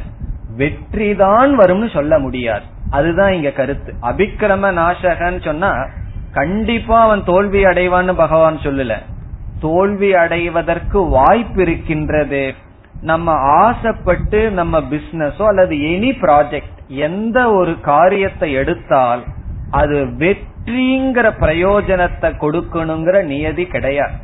[0.57, 2.65] வெற்றி தான் வரும்னு சொல்ல முடியாது.
[2.91, 3.93] அதுதான் இங்க கருத்து.
[4.03, 5.71] அபிக்கிரம நாசகன்னு சொன்னா
[6.33, 8.95] கண்டிப்பா அவன் தோல்வி அடைவான்னு பகவான் சொல்லல.
[9.61, 12.45] தோல்வி அடைவதற்கு வாய்ப்பு இருக்கின்றது.
[13.03, 19.23] நம்ம ஆசைப்பட்டு நம்ம பிசினஸோ அல்லது எனி ப்ராஜெக்ட் எந்த ஒரு காரியத்தை எடுத்தால்
[19.71, 24.17] அது வெற்றிங்கிற பிரயோஜனத்தை கொடுக்கணுங்கிற நியதி கிடையாது.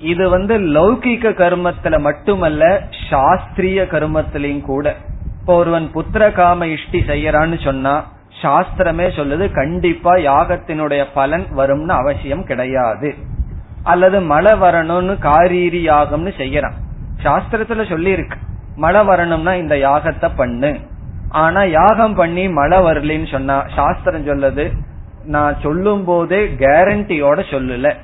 [0.00, 2.64] இது வந்து லௌகிக கர்மத்துல மட்டுமல்ல
[3.10, 4.94] சாஸ்திரிய கர்மத்திலையும் கூட.
[5.40, 7.94] இப்போ ஒருவன் புத்திர காம இஷ்டி செய்யறான்னு சொன்னா
[8.42, 13.14] சாஸ்திரமே சொல்லுது கண்டிப்பா யாகத்தினுடைய பலன் வரும்னு அவசியம் கிடையாது.
[13.82, 16.76] அல்லது மழை வரணும்னு காரீரி யாகம்னு செய்யறான்.
[17.24, 18.38] சாஸ்திரத்துல சொல்லி இருக்கு
[18.76, 20.78] மழை வரணும்னா இந்த யாகத்தை பண்ணு.
[21.28, 24.70] ஆனா யாகம் பண்ணி மழை வரலன்னு சொன்னா சாஸ்திரம் சொல்லுது
[25.24, 27.94] நான் சொல்லும் போதே கேரண்டியோட சொல்லல.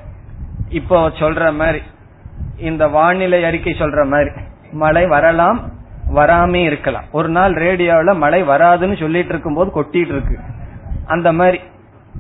[0.72, 1.82] இப்போ சொல்ற மாதிரி
[2.56, 4.30] இந்த வானிலை அறிக்கை சொல்ற மாதிரி
[4.72, 5.60] மழை வரலாம்
[6.14, 7.04] வராமே இருக்கலாம்.
[7.12, 10.38] ஒரு நாள் ரேடியோவில் மழை வராதுன்னு சொல்லிட்டு இருக்கும் போது கொட்டிட்டு இருக்கு.
[11.06, 11.60] அந்த மாதிரி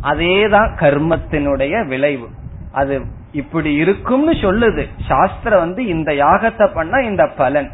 [0.02, 2.28] அதேதான் கர்மத்தினுடைய விளைவு.
[2.72, 4.88] அது இப்படி இருக்கும்னு சொல்லுது.
[5.08, 7.70] சாஸ்திரம் வந்து இந்த யாகத்தை பண்ணா இந்த பலன்.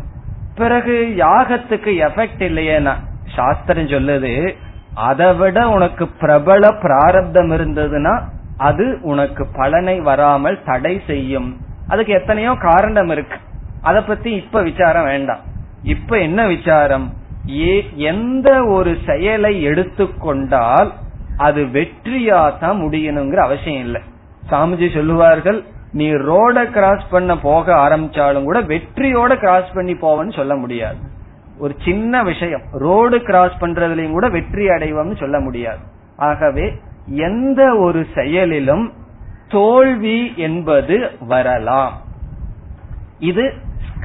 [0.54, 2.92] பிறகு யாகத்துக்கு எஃபெக்ட் இல்லையேனா?
[3.36, 4.54] சாஸ்திரம் சொல்லுது
[4.94, 11.48] அதை விட உனக்கு பிரபல பிராரப்தம் இருந்ததுன்னா அது உனக்கு பலனை வராமல் தடை செய்யும்.
[11.88, 13.38] அதுக்கு எத்தனையோ காரணம் இருக்கு.
[13.82, 15.42] அத பத்தி இப்ப விசாரம் வேண்டாம்.
[15.82, 17.06] இப்ப என்ன விசாரம்?
[17.50, 20.92] ஏ எந்த ஒரு செயலை எடுத்துக்கொண்டால்
[21.36, 24.00] அது வெற்றியா தான் முடியணுங்கிற அவசியம் இல்லை.
[24.50, 30.98] சாமிஜி சொல்லுவார்கள் நீ ரோட கிராஸ் பண்ண போக ஆரம்பிச்சாலும் கூட வெற்றியோட கிராஸ் பண்ணி போவன்னு சொல்ல முடியாது.
[31.58, 35.78] ஒரு சின்ன விஷயம் ரோடு கிராஸ் பண்றதுலயும் கூட வெற்றி அடைவோம்னு சொல்ல முடியாது.
[36.16, 36.66] ஆகவே
[37.08, 38.92] எந்த ஒரு செயலிலும்
[39.48, 42.00] தோல்வி என்பது வரலாம்.
[43.18, 43.54] இது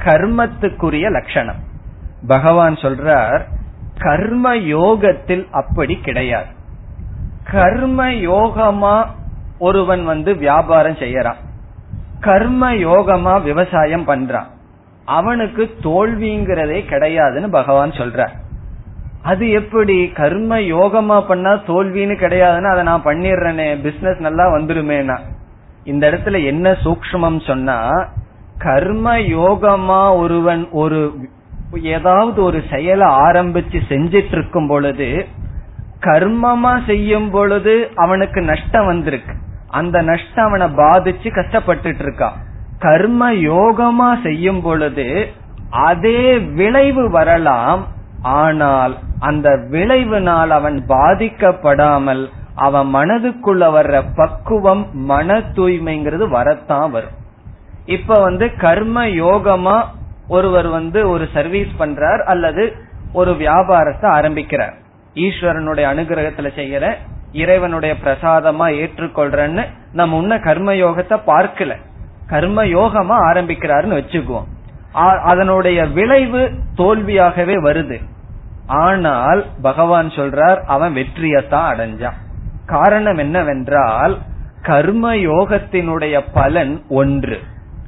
[0.04, 1.56] கர்மத்துக்குரிய லட்சணம்.
[2.26, 3.40] பகவான் சொல்றார்
[3.98, 6.46] கர்ம யோகத்தில் அப்படி கிடையாது.
[7.50, 9.06] கர்ம யோகமா
[9.58, 11.36] ஒருவன் வந்து வியாபாரம் செய்யறான்.
[12.20, 14.46] கர்ம யோகமா விவசாயம் பண்றான்.
[15.04, 18.42] அவனுக்கு தோல்விங்கிறதே கிடையாதுன்னு பகவான் சொல்றார்.
[19.24, 20.08] அது எப்படி?
[20.08, 25.18] கர்ம யோகமா பண்ணா தோல்வின்னு கிடையாதுன்னு அதை நான் பண்ணிடுறேனே பிசினஸ் நல்லா வந்துருமேனா
[25.84, 28.08] இந்த இடத்துல என்ன சூக்மம் சொன்னா
[28.58, 31.14] கர்ம யோகமா ஒருவன் ஒரு
[31.72, 35.26] ஏதாவது ஒரு செயலை ஆரம்பிச்சு செஞ்சிட்டு இருக்கும் பொழுது
[36.00, 39.34] கர்மமா செய்யும் பொழுது அவனுக்கு நஷ்டம் வந்திருக்கு.
[39.68, 42.36] அந்த நஷ்டம் அவனை பாதிச்சு கஷ்டப்பட்டுட்டு இருக்கான்
[42.78, 45.28] கர்ம யோகமா செய்யும் பொழுது
[45.70, 47.86] அதே விளைவு வரலாம்
[48.22, 52.22] ஆனால் அந்த விளைவினால் அவன் பாதிக்கப்படாமல்
[52.68, 57.16] அவன் மனதுக்குள்ள வர்ற பக்குவம் மன தூய்மைங்கிறது வரத்தான் வரும்.
[57.86, 59.76] இப்ப வந்து கர்ம யோகமா
[60.28, 62.62] ஒருவர் வந்து ஒரு சர்வீஸ் பண்றார் அல்லது
[63.12, 64.76] ஒரு வியாபாரத்தை ஆரம்பிக்கிறார்.
[65.14, 66.84] ஈஸ்வரனுடைய அனுகிரகத்துல செய்யற
[67.32, 71.72] இறைவனுடைய பிரசாதமா ஏற்றுக்கொள்றன்னு நம்ம உன்ன கர்ம யோகத்தை பார்க்கல.
[72.26, 74.48] கர்ம யோகமா ஆரம்பிக்கிறாருன்னு வச்சுக்குவோம்.
[75.30, 76.42] அதனுடைய விளைவு
[76.76, 77.98] தோல்வியாகவே வருது.
[78.66, 82.18] ஆனால் பகவான் சொல்றார் அவன் வெற்றியத்தான் அடைஞ்சான்.
[82.66, 84.18] காரணம் என்னவென்றால்
[84.62, 87.40] கர்ம யோகத்தினுடைய பலன் ஒன்று.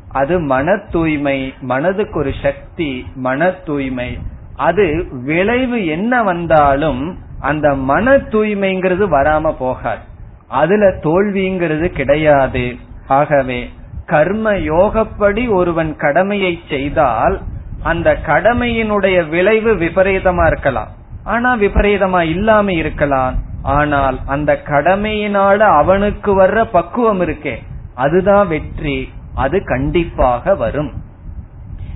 [0.08, 4.18] அது மன தூய்மை மனதுக்கு ஒரு சக்தி மன தூய்மை
[4.56, 10.00] அது விளைவு என்ன வந்தாலும் அந்த மன தூய்மைங்கிறது வராம போகாது.
[10.48, 12.76] அதுல தோல்விங்கிறது கிடையாது.
[13.06, 13.70] ஆகவே
[14.06, 17.40] கர்ம யோகப்படி ஒருவன் கடமையை செய்தால்
[17.82, 20.88] அந்த கடமையினுடைய விளைவு விபரீதமா இருக்கலாம்.
[21.24, 23.34] ஆனா விபரீதமா இல்லாம இருக்கலாம்.
[23.62, 27.56] ஆனால் அந்த கடமையினால அவனுக்கு வர்ற பக்குவம் இருக்கே
[27.94, 30.92] அதுதான் வெற்றி அது கண்டிப்பாக வரும்.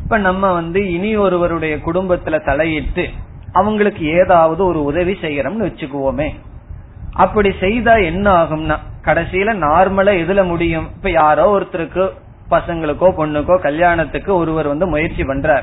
[0.03, 3.09] இப்ப நம்ம வந்து இனி ஒருவருடைய குடும்பத்துல தலையிட்டு
[3.53, 6.35] அவங்களுக்கு ஏதாவது ஒரு உதவி செய்யறோம்னு வச்சுக்குவோமே.
[7.13, 10.89] அப்படி செய்தா என்ன ஆகும்னா கடைசியில நார்மலா எதுல முடியும்?
[10.97, 12.11] இப்ப யாரோ ஒருத்தருக்கு
[12.51, 15.63] பசங்களுக்கோ பொண்ணுக்கோ கல்யாணத்துக்கு ஒருவர் வந்து முயற்சி பண்றார்.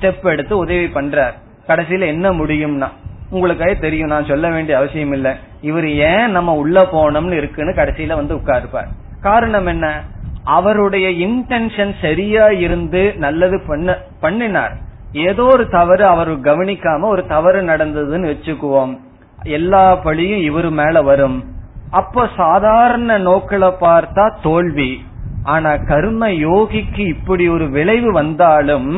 [0.00, 1.32] ஸ்டெப் எடுத்து உதவி பண்றார்.
[1.66, 2.88] கடைசியில என்ன முடியும்னா
[3.30, 5.36] உங்களுக்காக தெரியும் நான் சொல்ல வேண்டிய அவசியம் இல்ல.
[5.60, 8.88] இவர் ஏன் நம்ம உள்ள போனோம்னு இருக்குன்னு கடைசியில வந்து உட்காருப்பார்.
[9.20, 10.04] காரணம் என்ன?
[10.44, 14.76] அவருடைய இன்டென்ஷன் சரியா இருந்து நல்லது பண்ண பண்ணினார்.
[15.12, 18.98] ஏதோ ஒரு தவறு அவர் கவனிக்காம ஒரு தவறு நடந்ததுன்னு வச்சுக்குவோம்.
[19.42, 21.44] எல்லா பழியும் இவரு மேல வரும்.
[21.90, 25.04] அப்ப சாதாரண நோக்கில பார்த்தா தோல்வி.
[25.48, 28.90] ஆனா கர்ம யோகிக்கு இப்படி ஒரு விளைவு வந்தாலும்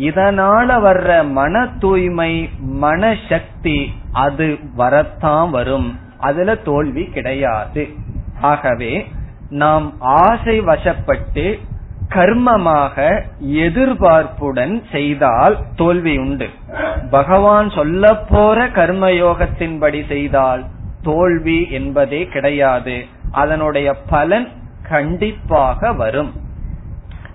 [0.00, 3.78] இதனால வர்ற மன தூய்மை மன சக்தி
[4.12, 5.88] அது வரத்தான் வரும்.
[6.18, 7.88] அதுல தோல்வி கிடையாது.
[8.40, 8.92] ஆகவே
[9.50, 11.46] நாம் ஆசை வசப்பட்டு
[12.14, 16.48] கர்மமாக எதிர்பார்ப்புடன் செய்தால் தோல்வி உண்டு.
[17.10, 20.64] பகவான் சொல்ல போற கர்மயோகத்தின்படி செய்தால்
[21.02, 22.96] தோல்வி என்பதே கிடையாது.
[23.32, 24.48] அதனுடைய பலன்
[24.90, 26.32] கண்டிப்பாக வரும்.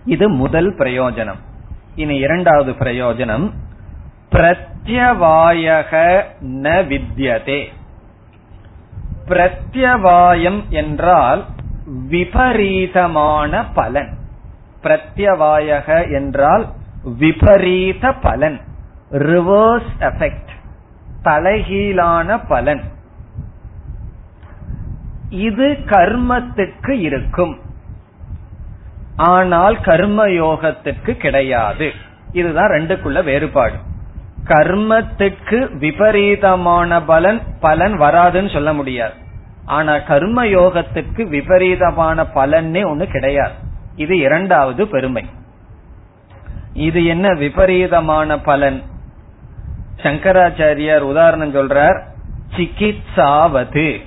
[0.06, 1.40] இது முதல் பிரயோஜனம்.
[1.96, 3.52] இனி இரண்டாவது பிரயோஜனம்.
[4.32, 7.62] பிரத்யவாயக ந வித்யதே.
[9.28, 11.46] பிரத்யவாயம் என்றால்
[12.10, 14.18] விபரீதமான பலன்.
[14.84, 16.66] பிரத்யவாயக என்றால்
[17.04, 18.60] விபரீத பலன்.
[19.12, 20.52] ரிவர்ஸ் எஃபெக்ட்
[21.24, 22.82] தலைகீழான பலன்.
[25.36, 27.60] இது கர்மத்துக்கு இருக்கும்.
[29.16, 31.92] ஆனால் கர்ம யோகத்துக்கு கிடையாது.
[32.32, 33.74] இதுதான் ரெண்டுக்குள்ள வேறுபாடு.
[34.44, 39.14] கர்மத்துக்கு விபரீதமான பலன் பலன் வராதுன்னு சொல்ல முடியாது.
[39.66, 43.54] ஆனா கர்ம யோகத்துக்கு விபரீதமான பலன்னே ஒண்ணு கிடையாது.
[43.96, 45.26] இது இரண்டாவது பெருமை.
[46.74, 48.82] இது என்ன விபரீதமான பலன்?
[50.04, 52.02] சங்கராச்சாரியார் உதாரணம் சொல்றார்
[52.56, 54.00] சிகிச்சாவது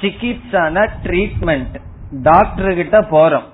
[0.00, 1.74] சிகிச்சான ட்ரீட்மெண்ட்
[2.22, 3.48] டாக்டர் கிட்ட போறோம்.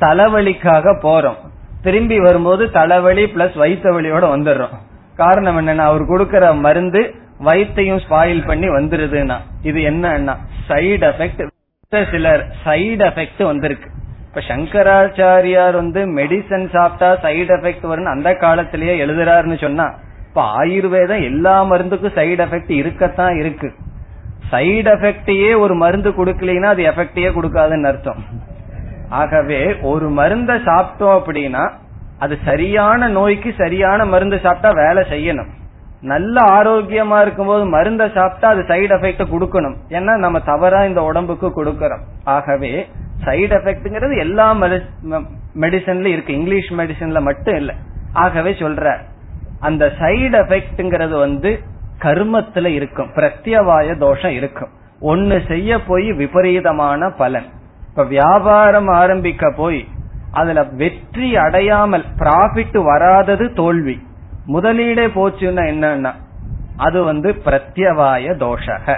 [0.00, 1.36] தலைவலிக்காக போறோம்.
[1.82, 4.76] திரும்பி வரும்போது தலைவலி பிளஸ் வயிற்று வலியோட வந்துடுறோம்.
[5.16, 9.36] காரணம் என்னன்னா அவர் கொடுக்கற மருந்து வயிற்றையும் ஸ்பாயில் பண்ணி வந்துருதுன்னா.
[9.62, 10.34] இது என்னன்னா
[10.68, 13.88] சைடு எஃபெக்ட் சிலர் சைடு எஃபெக்ட் வந்திருக்கு.
[14.28, 19.86] இப்ப சங்கராச்சாரியார் வந்து மெடிசன் சாப்பிட்டா சைடு எஃபெக்ட் வரும்னு அந்த காலத்திலேயே எழுதுறாருன்னு சொன்னா
[20.28, 23.74] இப்ப ஆயுர்வேதம் எல்லா மருந்துக்கும் சைடு எஃபெக்ட் இருக்கத்தான் இருக்கு.
[24.52, 28.20] சைடு எஃபெக்டையே ஒரு மருந்து கொடுக்கலனா அது எஃபெக்டையே கொடுக்காதுன்னு அர்த்தம்.
[29.20, 29.60] ஆகவே
[29.90, 31.64] ஒரு மருந்த சாப்பிட்டோம் அப்படின்னா
[32.24, 35.50] அது சரியான நோய்க்கு சரியான மருந்து சாப்பிட்டா வேலை செய்யணும்.
[36.10, 39.76] நல்ல ஆரோக்கியமா இருக்கும்போது மருந்த சாப்பிட்டா அது சைடு எஃபெக்ட் கொடுக்கணும்.
[39.96, 42.04] ஏன்னா நம்ம தவறா இந்த உடம்புக்கு கொடுக்கறோம்.
[42.34, 42.72] ஆகவே
[43.26, 44.46] சைடு எஃபெக்ட்ங்கிறது எல்லா
[45.64, 46.32] மெடிசன்ல இருக்கு.
[46.38, 47.72] இங்கிலீஷ் மெடிசன்ல மட்டும் இல்ல.
[48.24, 48.94] ஆகவே சொல்ற
[49.68, 51.50] அந்த சைடு எஃபெக்ட்ங்கிறது வந்து
[52.02, 54.72] கர்மத்துல இருக்கும் பிரத்யவாய தோஷம் இருக்கும்.
[55.00, 57.48] ஒன்னு செய்ய போய் விபரீதமான பலன்.
[57.88, 59.82] இப்ப வியாபாரம் ஆரம்பிக்க போய்
[60.32, 63.96] அதுல வெற்றி அடையாமல் ப்ராஃபிட் வராதது தோல்வி.
[64.46, 66.12] முதலீடே போச்சுன்னா என்னன்னா
[66.76, 68.96] அது வந்து பிரத்யவாய தோஷக.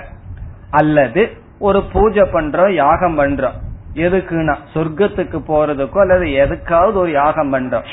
[0.70, 1.22] அல்லது
[1.58, 3.56] ஒரு பூஜை பண்றோம் யாகம் பண்றோம்.
[3.94, 7.86] எதுக்குன்னா சொர்க்கத்துக்கு போறதுக்கோ அல்லது எதுக்காவது ஒரு யாகம் பண்றோம்.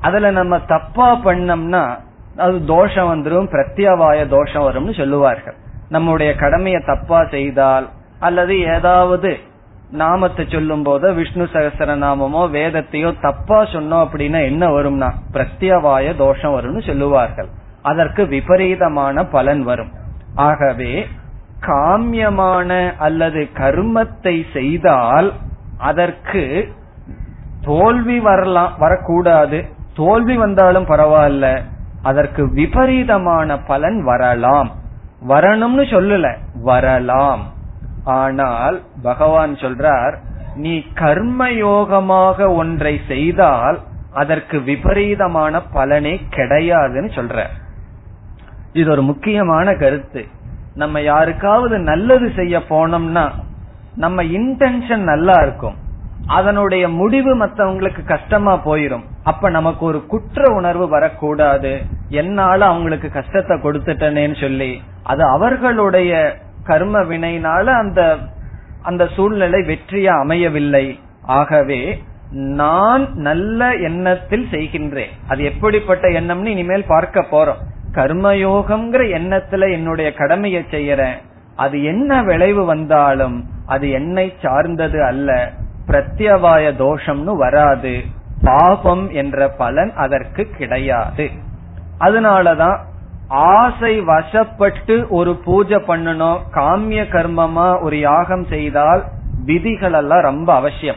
[0.00, 1.82] அதுல நம்ம தப்பா பண்ணோம்னா
[2.36, 5.56] அது தோஷம் வந்துடும் பிரத்யவாய தோஷம் வரும்னு சொல்லுவார்கள்.
[5.88, 7.86] நம்முடைய கடமையை தப்பா செய்தால்
[8.18, 9.30] அல்லது ஏதாவது
[9.90, 16.82] நாமத்தை சொல்லும் போதோ விஷ்ணு சகசர நாமமோ வேதத்தையோ தப்பா சொன்னோம் அப்படின்னா என்ன வரும்னா பிரத்யவாய தோஷம் வரும்னு
[16.86, 17.50] சொல்லுவார்கள்.
[17.82, 19.92] அதற்கு விபரீதமான பலன் வரும்.
[20.34, 21.06] ஆகவே
[21.66, 25.32] காமியமான அல்லது கர்மத்தை செய்தால்
[25.78, 26.72] அதற்கு
[27.64, 29.58] தோல்வி வரலாம் வரக்கூடாது.
[29.94, 31.46] தோல்வி வந்தாலும் பரவாயில்ல.
[32.02, 34.70] அதற்கு விபரீதமான பலன் வரலாம்.
[35.28, 36.36] வரணும்னு சொல்லல.
[36.54, 37.52] வரலாம்.
[38.04, 40.14] ஆனால் பகவான் சொல்றார்
[40.54, 43.80] நீ கர்மயோகமாக ஒன்றை செய்தால்
[44.12, 47.46] அதற்கு விபரீதமான பலனே கிடையாதுன்னு சொல்ற
[48.72, 50.26] இது ஒரு முக்கியமான கருத்து.
[50.74, 53.30] நம்ம யாருக்காவது நல்லது செய்ய போனோம்னா
[53.94, 55.76] நம்ம இன்டென்ஷன் நல்லா இருக்கும்.
[56.26, 59.02] அதனுடைய முடிவு மத்தவங்களுக்கு கஷ்டமா போயிரும்.
[59.22, 61.82] அப்ப நமக்கு ஒரு குற்ற உணர்வு வரக்கூடாது.
[62.08, 68.16] என்னால அவங்களுக்கு கஷ்டத்தை கொடுத்துட்டனேன்னு சொல்லி அது அவர்களுடைய கர்ம வினைனால அந்த
[68.82, 71.00] அந்த சூழ்நிலை வெற்றியா அமையவில்லை.
[71.22, 75.10] ஆகவே நான் நல்ல எண்ணத்தில் செய்கின்றேன்.
[75.28, 77.60] அது எப்படிப்பட்ட எண்ணம்னு இனிமேல் பார்க்க போறோம்.
[77.92, 81.14] கர்மயோகம்ங்கிற எண்ணத்துல என்னுடைய கடமையை செய்யறேன்.
[81.56, 85.52] அது என்ன விளைவு வந்தாலும் அது என்னை சார்ந்தது அல்ல.
[85.92, 88.02] பிரத்யவாய தோஷம்னு வராது.
[88.42, 91.30] பாபம் என்ற பலன் அதற்கு கிடையாது.
[92.00, 92.78] அதனாலதான்
[93.28, 99.04] ஆசை வசப்பட்டு ஒரு பூஜை பண்ணணும் காமிய கர்மமா ஒரு யாகம் செய்தால்
[99.44, 100.96] விதிகள் எல்லாம் ரொம்ப அவசியம்.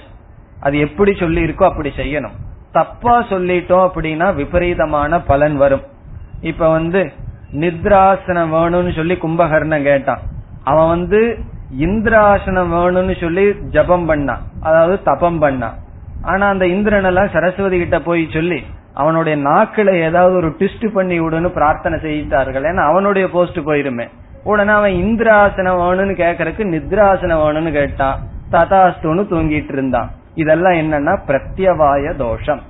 [0.60, 2.38] அது எப்படி சொல்லி இருக்கோ அப்படி செய்யணும்.
[2.72, 5.82] தப்பா சொல்லிட்டோம் அப்படின்னா விபரீதமான பலன் வரும்.
[6.42, 7.12] இப்ப வந்து
[7.52, 10.20] நித்ராசனம் வேணும்னு சொல்லி கும்பகர்ணன் கேட்டான்.
[10.64, 11.40] அவன் வந்து
[11.72, 15.74] இந்திராசனம் வேணும்னு சொல்லி ஜபம் பண்ணான் அதாவது தபம் பண்ணான்
[16.22, 18.64] ஆனா அந்த இந்திரன் எல்லாம் சரஸ்வதி கிட்ட போய் சொல்லி
[18.94, 22.64] அவனுடைய நாக்குல ஏதாவது ஒரு ட்விஸ்ட் பண்ணி விடுன்னு பிரார்த்தனை செய்தார்கள்.
[22.64, 24.08] ஏன்னா அவனுடைய போஸ்ட் போயிருமே.
[24.44, 28.20] உடனே அவன் இந்திராசனம் வேணும்னு கேக்குறதுக்கு நித்ராசனம் வேணும்னு கேட்டான்
[28.52, 30.12] ததாஸ்துன்னு தூங்கிட்டு இருந்தான்.
[30.36, 32.62] இதெல்லாம் என்னன்னா பிரத்யவாய தோஷம்.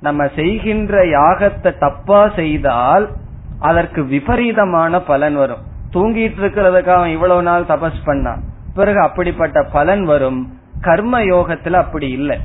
[0.00, 3.10] நம்ம செய்கின்ற யாகத்தை தப்பா செய்தால்
[3.58, 5.62] அதற்கு விபரீதமான பலன் வரும்.
[5.94, 8.38] தூங்கிட்டு இருக்கிறதுக்காக அவன் இவ்வளவு நாள் தபஸ் பண்ணான்.
[8.74, 10.58] பிறகு அப்படிப்பட்ட பலன் வரும்.
[10.80, 12.38] கர்ம யோகத்துல அப்படி இல்லை.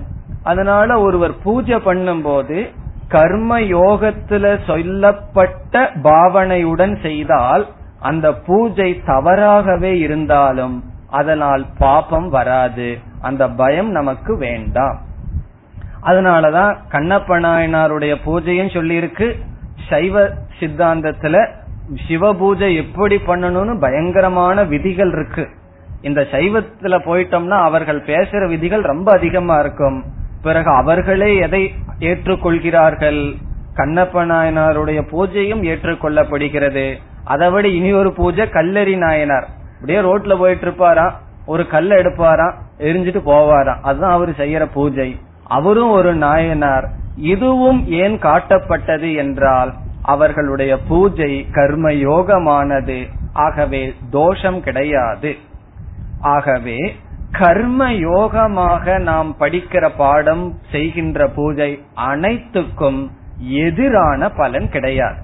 [0.43, 2.69] அதனால ஒருவர் பூஜை பண்ணும் போது
[3.07, 7.67] கர்ம யோகத்துல சொல்லப்பட்ட பாவனையுடன் செய்தால்
[7.99, 12.97] அந்த பூஜை தவறாகவே இருந்தாலும் அதனால் பாபம் வராது.
[13.21, 15.01] அந்த பயம் நமக்கு வேண்டாம்.
[16.03, 19.39] அதனாலதான் கண்ணப்ப நாயனாருடைய பூஜையும் சொல்லியிருக்கு.
[19.89, 20.29] சைவ
[20.59, 21.49] சித்தாந்தத்துல
[22.07, 25.47] சிவ பூஜை எப்படி பண்ணணும்னு பயங்கரமான விதிகள் இருக்கு.
[26.01, 30.03] இந்த சைவத்துல போயிட்டோம்னா அவர்கள் பேசுற விதிகள் ரொம்ப அதிகமா இருக்கும்.
[30.41, 33.35] பிறகு அவர்களே எதை ஏற்றுக்கொள்கிறார்கள்?
[33.75, 36.95] கண்ணப்ப நாயனாருடைய பூஜையும் ஏற்றுக்கொள்ளப்படுகிறது.
[37.23, 39.47] அதை விட இனி ஒரு பூஜை கல்லறி நாயனார்.
[39.73, 41.11] அப்படியே ரோட்ல போயிட்டு இருப்பாராம்
[41.45, 45.19] ஒரு கல் எடுப்பாராம் எரிஞ்சிட்டு போவாராம் அதுதான் அவரு செய்யற பூஜை.
[45.43, 46.89] அவரும் ஒரு நாயனார்.
[47.15, 55.37] இதுவும் ஏன் காட்டப்பட்டது என்றால் அவர்களுடைய பூஜை கர்ம யோகமானது ஆகவே தோஷம் கிடையாது.
[56.19, 56.95] ஆகவே
[57.31, 65.15] கர்ம யோகமாக நாம் படிக்கிற பாடம் செய்கின்ற பூஜை அனைத்துக்கும் எதிரான பலன் கிடையாது.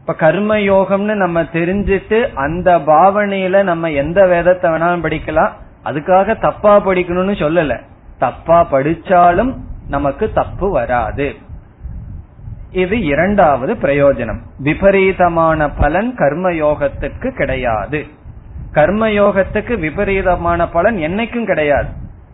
[0.00, 5.52] இப்ப கர்ம யோகம்னு நம்ம தெரிஞ்சிட்டு அந்த பாவனையில நம்ம எந்த வேதத்தை வேணாலும் படிக்கலாம்.
[5.84, 7.80] அதுக்காக தப்பா படிக்கணும்னு சொல்லல.
[8.18, 9.54] தப்பா படிச்சாலும்
[9.88, 11.36] நமக்கு தப்பு வராது.
[12.76, 14.38] இது இரண்டாவது பிரயோஜனம்.
[14.58, 18.06] விபரீதமான பலன் கர்மயோகத்துக்கு கிடையாது.
[18.72, 21.88] கர்மயோகத்துக்கு விபரீதமான பலன் என்னைக்கும் கிடையாது.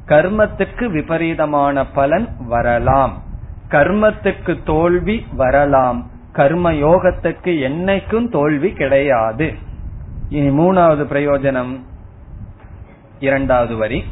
[0.06, 3.22] கர்மத்துக்கு விபரீதமான பலன் வரலாம்.
[3.68, 6.10] கர்மத்துக்கு தோல்வி வரலாம்.
[6.32, 9.54] கர்ம யோகத்துக்கு என்னைக்கும் தோல்வி கிடையாது.
[10.28, 11.80] இனி மூணாவது பிரயோஜனம்.
[13.18, 14.04] இரண்டாவது வரி.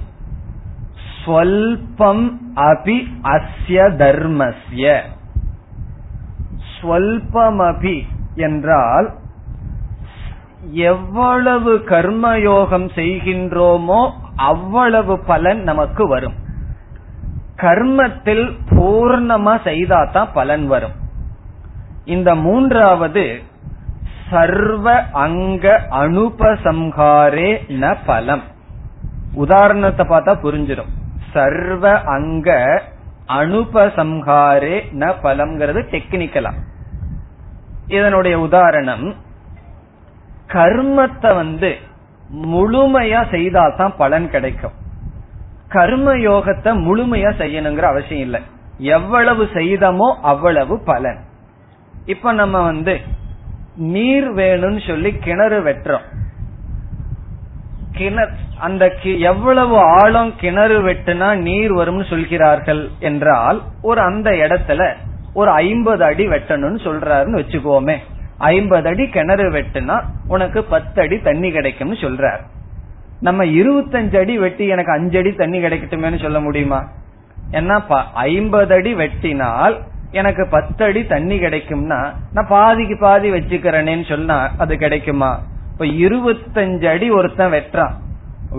[1.25, 5.01] ஸ்வல்பம் அபி அஸ்ய தர்மஸ்ய.
[6.83, 8.03] ஸ்வல்பமபி
[8.35, 9.19] என்றால்
[10.73, 16.35] எவ்வளவு கர்மயோகம் செய்கின்றோமோ அவ்வளவு பலன் நமக்கு வரும்.
[17.57, 20.93] கர்மத்தில் பூர்ணமா செய்தாதான் பலன் வரும்.
[22.05, 23.43] இந்த மூன்றாவது
[24.31, 28.43] சர்வ அங்க அனுபசம்ஹாரே ந பலம்.
[29.35, 30.91] உதாரணத்தை பார்த்தா புரிஞ்சிடும்.
[31.33, 32.83] சர்வ அங்க
[33.29, 36.53] அனுபசம்ஹாரே ந பலம்ங்கிறது டெக்னிக்கலா
[37.91, 39.07] இதனுடைய உதாரணம்
[40.53, 41.71] கர்மத்தை வந்து
[42.53, 44.77] முழுமையா செய்தால்தான் பலன் கிடைக்கும்.
[45.69, 48.41] கர்ம யோகத்தை முழுமையா செய்யணுங்கிற அவசியம் இல்லை.
[48.97, 51.21] எவ்வளவு செய்தமோ அவ்வளவு பலன்.
[52.05, 52.95] இப்ப நம்ம வந்து
[53.95, 56.07] நீர் வேணும்னு சொல்லி கிணறு வெட்டுறோம்.
[57.93, 58.85] கிணறு அந்த
[59.31, 64.83] எவ்வளவு ஆழம் கிணறு வெட்டுனா நீர் வரும்னு சொல்கிறார்கள் என்றால் ஒரு அந்த இடத்துல
[65.33, 67.97] ஒரு ஐம்பது அடி வெட்டணும்னு சொல்றாருன்னு வச்சுக்கோமே.
[68.39, 72.41] ஐம்பது அடி கிணறு வெட்டுனா உனக்கு பத்து அடி தண்ணி கிடைக்கும்னு சொல்றாரு.
[73.21, 76.89] நம்ம இருபத்தஞ்சு அடி வெட்டி எனக்கு அஞ்சு அடி தண்ணி கிடைக்கட்டுமேனு சொல்ல முடியுமா?
[77.53, 79.77] ஏன்னா ஐம்பது அடி வெட்டினால்
[80.11, 85.41] எனக்கு பத்து அடி தண்ணி கிடைக்கும்னா நான் பாதிக்கு பாதி வச்சுக்கிறேனேன்னு சொன்னா அது கிடைக்குமா?
[85.73, 87.93] இப்ப இருபத்தஞ்சு அடி ஒருத்தன் வெட்டுறான்.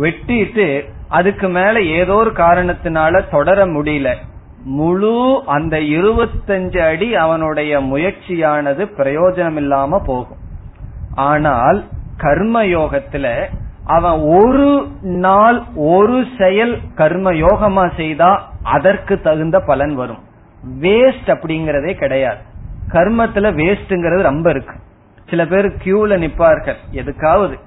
[0.01, 4.15] வெட்டிட்டு அதுக்கு மேல ஏதோ ஒரு காரணத்தினால தொடர முடியல.
[4.64, 10.38] முழு அந்த இருபத்தஞ்சு அடி அவனுடைய முயற்சியானது பிரயோஜனம் இல்லாம போகும்.
[11.16, 11.86] ஆனால்
[12.18, 13.45] கர்ம யோகத்துல
[13.86, 20.24] அவன் ஒரு நாள் ஒரு செயல் கர்ம யோகமா செய்தா அதற்கு தகுந்த பலன் வரும்.
[20.80, 22.39] வேஸ்ட் அப்படிங்கறதே கிடையாது.
[22.88, 24.76] கர்மத்துல வேஸ்ட்ங்கிறது ரொம்ப இருக்கு.
[25.30, 26.76] சில பேர் கியூல நிப்பார்கள்.
[26.91, 27.59] எதுக்காவது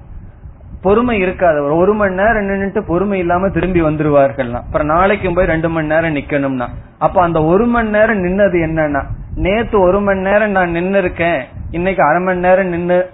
[0.82, 1.64] பொறுமை இருக்காது.
[1.64, 6.14] ஒரு ஒரு மணி நேரம் நின்றுட்டு பொறுமை இல்லாம திரும்பி வந்துருவார்கள் அப்புறம் நாளைக்கும் போய் ரெண்டு மணி நேரம்
[6.16, 6.66] நிக்கணும்னா.
[6.98, 9.02] அப்ப அந்த ஒரு மணி நேரம் நின்னது என்னன்னா
[9.36, 13.10] நேத்து ஒரு மணி நேரம் நான் நின்னு இருக்கேன் இன்னைக்கு அரை மணி நேரம் நின்னு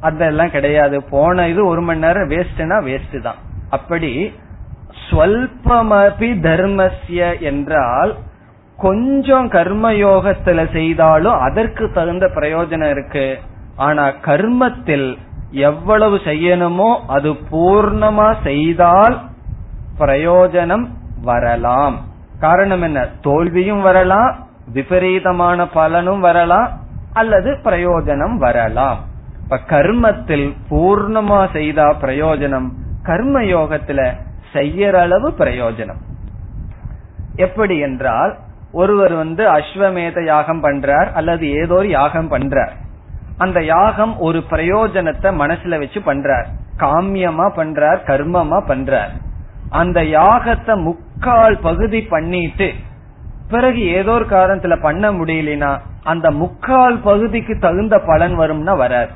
[0.00, 1.02] அதெல்லாம் கிடையாது.
[1.02, 3.36] போன இது ஒரு மணி நேரம் வேஸ்ட்னா வேஸ்ட் தான்.
[3.70, 4.32] அப்படி
[5.10, 8.14] ஸ்வல்பமபி தர்மஸ்ய என்றால்
[8.76, 13.38] கொஞ்சம் கர்மயோகத்துல செய்தாலும் அதற்கு தகுந்த பிரயோஜனம் இருக்கு.
[13.76, 15.18] ஆனா கர்மத்தில்
[15.54, 19.20] எவ்வளவு செய்யணுமோ அது பூர்ணமா செய்தால்
[19.98, 20.86] பிரயோஜனம்
[21.22, 21.96] வரலாம்.
[22.40, 23.08] காரணம் என்ன?
[23.20, 26.68] தோல்வியும் வரலாம் விபரீதமான பலனும் வரலாம்
[27.12, 28.98] அல்லது பிரயோஜனம் வரலாம்.
[29.42, 32.68] இப்ப கர்மத்தில் பூர்ணமா செய்தா பிரயோஜனம்?
[33.02, 34.12] கர்ம யோகத்துல
[34.52, 36.00] செய்யற அளவு பிரயோஜனம்.
[37.36, 38.36] எப்படி என்றால்
[38.72, 42.74] ஒருவர் வந்து அஸ்வமேத யாகம் பண்றார் அல்லது ஏதோ ஒரு யாகம் பண்றார்.
[43.36, 46.46] அந்த யாகம் ஒரு பிரயோஜனத்தை மனசுல வச்சு பண்றார்.
[46.76, 49.12] காமியமா பண்றார் கர்மமா பண்றார்.
[49.68, 52.72] அந்த யாகத்தை முக்கால் பகுதி பண்ணிட்டு
[53.48, 59.12] பிறகு ஏதோ ஒரு காரணத்துல பண்ண முடியலனா அந்த முக்கால் பகுதிக்கு தகுந்த பலன் வரும்னா வராது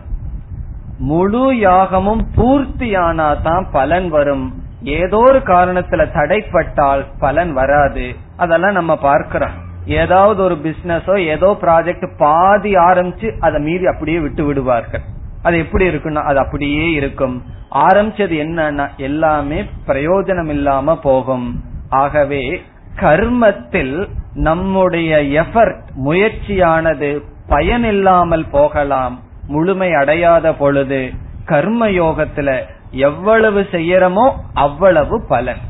[0.99, 4.47] முழு யாகமும் பூர்த்தியானா தான் பலன் வரும்.
[4.83, 8.17] ஏதோ ஒரு காரணத்துல தடைப்பட்டால் பலன் வராது.
[8.37, 9.57] அதெல்லாம் நம்ம பார்க்கிறோம்.
[9.89, 15.03] ஏதாவது ஒரு பிசினஸோ ஏதோ ப்ராஜெக்ட் பாதி ஆரம்பிச்சு அதை மீறி அப்படியே விட்டு விடுவார்கள்.
[15.43, 17.43] அது எப்படி இருக்குன்னா அது அப்படியே இருக்கும்.
[17.71, 21.63] ஆரம்பிச்சது என்னன்னா எல்லாமே பிரயோஜனம் இல்லாம போகும்.
[21.89, 22.63] ஆகவே
[23.01, 31.11] கர்மத்தில் நம்முடைய எஃபர்ட் முயற்சியானது பயன் இல்லாமல் போகலாம் முழுமை அடையாத பொழுது
[31.45, 32.61] கர்ம யோகத்துல
[32.91, 35.63] எவ்வளவு செய்யறமோ அவ்வளவு பலன்.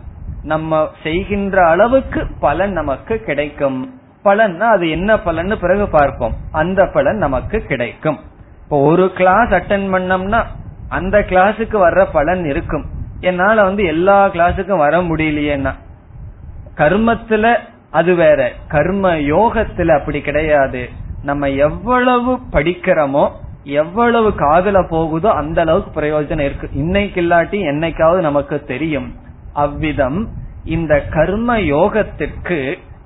[0.43, 3.79] நம்ம செய்கின்ற அளவுக்கு பலன் நமக்கு கிடைக்கும்.
[4.29, 6.37] பலன்னா அது என்ன பலன் பிறகு பார்ப்போம்.
[6.53, 8.19] அந்த பலன் நமக்கு கிடைக்கும்.
[8.63, 10.41] இப்போ ஒரு கிளாஸ் அட்டன் பண்ணோம்னா
[10.89, 12.87] அந்த கிளாஸுக்கு வர்ற பலன் இருக்கும்.
[13.21, 15.73] என்னால வந்து எல்லா கிளாஸுக்கும் வர முடியலையேன்னா
[16.77, 17.47] கர்மத்துல
[17.91, 18.41] அது வேற.
[18.69, 20.83] கர்ம யோகத்துல அப்படி கிடையாது.
[21.23, 23.25] நம்ம எவ்வளவு படிக்கிறோமோ
[23.65, 26.69] எவ்வளவு காதல போகுதோ அந்த அளவுக்கு பிரயோஜனம் இருக்கு.
[26.73, 29.09] இன்னைக்கு இல்லாட்டி என்னைக்காவது நமக்கு தெரியும்.
[29.53, 30.21] அவ்விதம்
[30.65, 32.59] இந்த கர்ம யோகத்திற்கு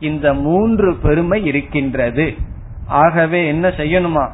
[0.02, 2.34] இந்த மூன்று பெருமை இருக்கின்றது.
[2.86, 4.30] ஆகவே என்ன செய்யணுமா?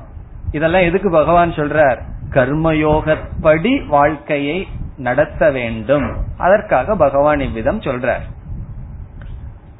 [0.51, 2.01] இதெல்லாம் எதுக்கு பகவான் சொல்றார்?
[2.31, 6.17] கர்மயோகப்படி வாழ்க்கையை நடத்த வேண்டும்.
[6.39, 8.25] அதற்காக பகவான் இவ்விதம் சொல்றார்.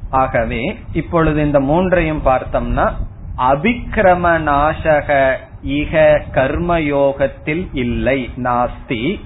[0.09, 2.91] ஆகவே இப்பொழுது இந்த மூன்றையும் பார்த்தோம்னா
[3.37, 5.35] அபிக்கிரம நாசக
[5.67, 9.19] இக கர்மயோகத்தில் இல்லை நாஸ்தி.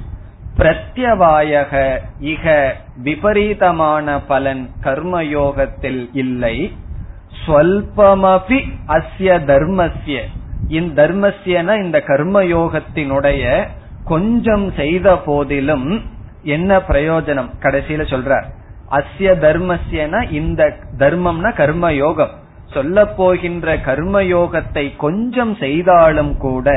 [0.57, 6.73] பிரத்யவாயக இக விபரீதமான பலன் கர்மயோகத்தில் இல்லை.
[7.45, 10.19] ஸ்வல்பமபி அஸ்ய தர்மஸ்ய.
[10.67, 13.67] இந்த தர்மஸ்யன இந்த கர்மயோகத்தினுடைய
[14.05, 16.01] கொஞ்சம் செய்த போதிலும்
[16.43, 17.49] என்ன பிரயோஜனம்?
[17.59, 18.45] கடைசியில சொல்றார்.
[18.91, 22.33] அஸ்ய தர்மஸ்யன இந்த தர்மம்னா கர்மயோகம்.
[22.73, 26.71] சொல்ல போகின்ற கர்மயோகத்தை கொஞ்சம் செய்தாலும் கூட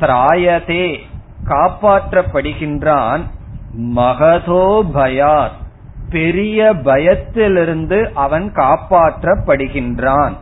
[0.00, 0.98] திராயதே
[1.44, 3.24] காப்பாற்றப்படுகின்றான்
[3.96, 5.62] மகதோ பயாத்.
[6.10, 10.32] பெரிய பயத்திலிருந்து அவன் காப்பாற்றப்படுகின்றான்.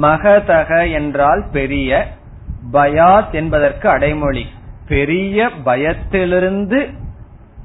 [0.00, 2.08] மகதக என்றால் பெரிய
[2.72, 4.46] பயாத் என்பதற்கு அடைமொழி.
[4.88, 6.90] பெரிய பயத்திலிருந்து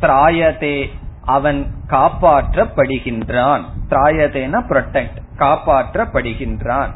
[0.02, 0.90] திராயதே
[1.26, 3.62] அவன் காப்பாற்றப்படுகின்றான்.
[3.90, 6.92] திராயதேன புரொடெக்ட் காப்பாற்றப்படுகின்றான்.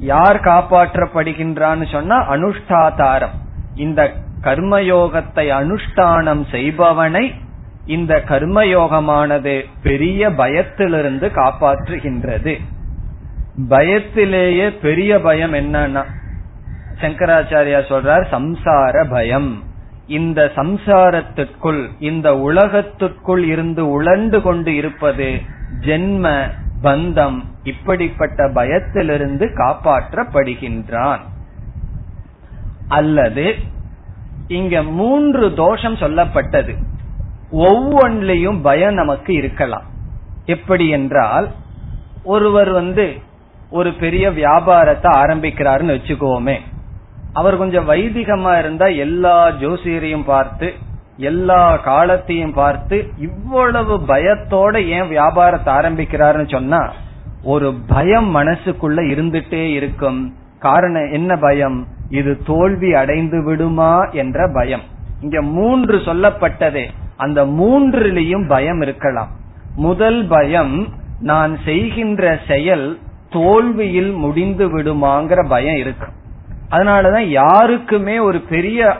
[0.00, 3.36] யார் காப்பாற்றப்படுகின்றான்னு சொன்னா அனுஷ்டாதாரம்.
[3.74, 7.34] இந்த கர்மயோகத்தை அனுஷ்டானம் செய்பவனை
[7.86, 12.58] இந்த கர்மயோகமானது பெரிய பயத்திலிருந்து காப்பாற்றுகின்றது.
[13.68, 16.04] பயத்திலேயே பெரிய பயம் என்னன்னா
[17.00, 19.62] சங்கராச்சாரியா சொல்றார் சம்சார பயம்.
[20.06, 25.40] இந்த சம்சாரத்திற்குள் இந்த உலகத்திற்குள் இருந்து உழண்டு கொண்டு இருப்பது
[25.80, 26.50] ஜென்ம
[26.82, 31.18] பந்தம் இப்படிப்பட்ட பயத்திலிருந்து காப்பாற்றப்படுகின்றான்.
[32.88, 33.54] அல்லது
[34.48, 36.76] இங்க மூன்று தோஷம் சொல்லப்பட்டது.
[37.52, 39.82] ஒவ்வொன்றிலையும் பயம் நமக்கு இருக்கலாம்.
[40.46, 41.50] எப்படி என்றால்
[42.22, 43.18] ஒருவர் வந்து
[43.70, 46.58] ஒரு பெரிய வியாபாரத்தை ஆரம்பிக்கிறாருன்னு வச்சுக்கோமே.
[47.32, 50.74] அவர் கொஞ்சம் வைதிகமா இருந்தா எல்லா ஜோசியரையும் பார்த்து
[51.16, 56.92] எல்லா காலத்தையும் பார்த்து இவ்வளவு பயத்தோட ஏன் வியாபாரத்தை ஆரம்பிக்கிறாருன்னு சொன்னா
[57.42, 60.34] ஒரு பயம் மனசுக்குள்ள இருந்துட்டே இருக்கும்.
[60.58, 61.86] காரணம் என்ன பயம்?
[62.08, 64.80] இது தோல்வி அடைந்து விடுமா என்ற பயம்.
[65.20, 66.88] இங்க மூன்று சொல்லப்பட்டதே.
[67.16, 69.28] அந்த மூன்றிலையும் பயம் இருக்கலாம்.
[69.76, 70.88] முதல் பயம்
[71.20, 72.98] நான் செய்கின்ற செயல்
[73.30, 76.12] தோல்வியில் முடிந்து விடுமாங்கிற பயம் இருக்கும்.
[76.70, 78.96] அதனாலதான் யாருக்குமே ஒரு பெரிய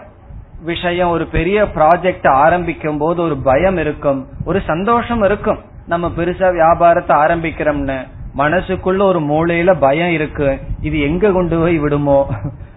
[0.62, 4.26] விஷயம் ஒரு பெரிய ப்ராஜெக்ட் ஆரம்பிக்கும் போது ஒரு பயம் இருக்கும்.
[4.44, 5.58] ஒரு சந்தோஷம் இருக்கும்.
[5.86, 8.06] நம்ம பெருசா வியாபாரத்தை ஆரம்பிக்கிறோம்னு.
[8.36, 10.58] மனசுக்குள்ள ஒரு மூளையில பயம் இருக்கு.
[10.80, 12.28] இது எங்க கொண்டு போய் விடுமோ?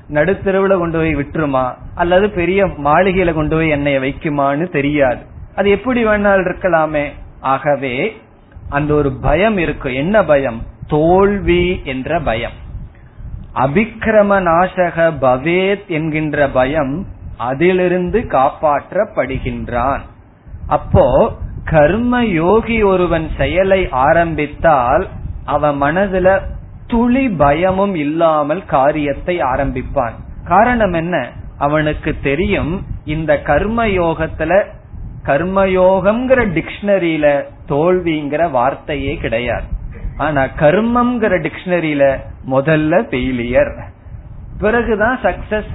[0.10, 1.74] நடுத்தெருவுல கொண்டு போய் விட்டுருமா?
[1.96, 5.22] அல்லது பெரிய மாளிகையில கொண்டு போய் என்னைய வைக்குமான்னு தெரியாது.
[5.56, 7.08] அது எப்படி வேணாலும் இருக்கலாமே?
[7.40, 8.22] ஆகவே
[8.70, 9.96] அந்த ஒரு பயம் இருக்கு.
[9.96, 10.62] என்ன பயம்?
[10.88, 12.62] தோல்வி என்ற பயம்.
[13.56, 17.06] அபிக்கிரம நாசக பவேத் என்கின்ற பயம்
[17.38, 20.00] அதிலிருந்து காப்பாற்றப்படுகின்றான்.
[20.68, 21.34] அப்போ
[21.66, 25.08] கர்ம யோகி ஒருவன் செயலை ஆரம்பித்தால்
[25.46, 26.42] அவன் மனதுல
[26.88, 30.14] துளி பயமும் இல்லாமல் காரியத்தை ஆரம்பிப்பான்.
[30.44, 31.30] காரணம் என்ன?
[31.58, 34.64] அவனுக்கு தெரியும் இந்த கர்ம யோகத்துல
[35.24, 39.64] கர்மயோகம்ங்கிற டிக்ஷனரியில தோல்விங்கிற வார்த்தையே கிடையாது.
[40.18, 42.20] ஆனா கர்மம்ங்கிற டிக்ஷனரியில
[42.50, 43.84] முதல்ல ஃபெயிலியர்
[44.60, 45.70] பிறகுதான் சக்சஸ்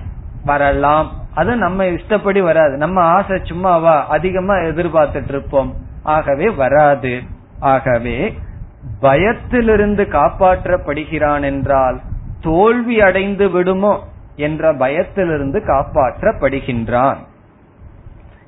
[0.44, 1.12] வரலாம்.
[1.34, 2.76] அது நம்ம இஷ்டப்படி வராது.
[2.76, 5.74] நம்ம ஆசை சும்மாவா அதிகமா எதிர்பார்த்துட்டு இருப்போம்.
[6.02, 7.22] ஆகவே வராது.
[7.58, 8.38] ஆகவே
[9.01, 12.01] பயத்திலிருந்து காப்பாற்றப்படுகிறான் என்றால்
[12.41, 17.16] தோல்வி அடைந்து விடுமோ என்ற பயத்திலிருந்து காப்பாற்றப்படுகின்றான்.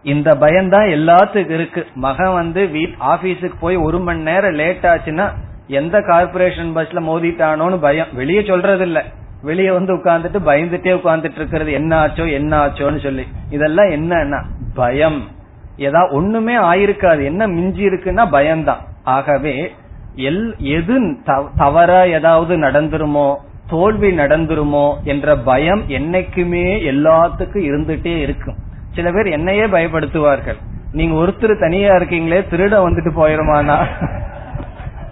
[0.03, 1.87] இந்த பயம்தான் எல்லாத்துக்கும் இருக்கு.
[1.95, 5.29] மகன் வந்து வீட் ஆபீஸுக்கு போய் ஒரு மணி நேரம் லேட் ஆச்சுன்னா
[5.67, 8.07] எந்த கார்பரேஷன் பஸ்ல மோதிட்டானோன்னு பயம்.
[8.13, 9.05] வெளியே சொல்றது இல்ல
[9.43, 13.27] வெளியே வந்து உட்கார்ந்துட்டு பயந்துட்டே உட்கார்ந்துட்டு இருக்கிறது என்ன ஆச்சோ என்ன ஆச்சோன்னு சொல்லி.
[13.51, 14.43] இதெல்லாம் என்னன்னா
[14.75, 15.29] பயம்.
[15.77, 17.25] ஏதா ஒண்ணுமே ஆயிருக்காது.
[17.25, 18.81] என்ன மிஞ்சி இருக்குன்னா பயம்தான்.
[19.05, 19.73] ஆகவே
[20.17, 21.17] எல் எது
[21.57, 23.35] தவறா ஏதாவது நடந்துருமோ
[23.67, 28.57] தோல்வி நடந்துருமோ என்ற பயம் என்னைக்குமே எல்லாத்துக்கும் இருந்துட்டே இருக்கும்.
[28.95, 30.57] சில பேர் என்னையே பயப்படுத்துவார்கள்.
[30.93, 33.77] நீங்க ஒருத்தர் தனியா இருக்கீங்களே திருட வந்துட்டு போயிருமானா?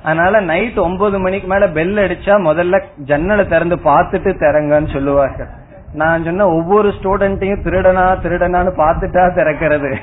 [0.02, 5.48] அதனால நைட் ஒன்பது மணிக்கு மேல பெல் அடிச்சா முதல்ல ஜன்னலை திறந்து பார்த்துட்டு திறங்கன்னு சொல்லுவார்கள்.
[5.92, 9.96] நான் சொன்ன ஒவ்வொரு ஸ்டூடெண்ட்டையும் திருடனா திருடனான்னு பார்த்துட்டா திறக்கிறது.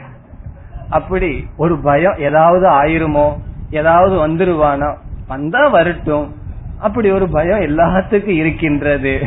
[0.90, 3.28] அப்படி ஒரு பயம் ஏதாவது ஆயிருமோ?
[3.70, 4.96] ஏதாவது வந்துருவானா?
[5.28, 6.36] வந்தா வரட்டும்.
[6.80, 9.22] அப்படி ஒரு பயம் எல்லாத்துக்கும் இருக்கின்றது.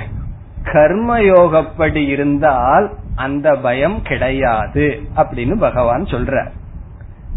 [0.62, 6.48] கர்மயோகப்படி இருந்தால் அந்த பயம் கிடையாது அப்படின்னு பகவான் சொல்ற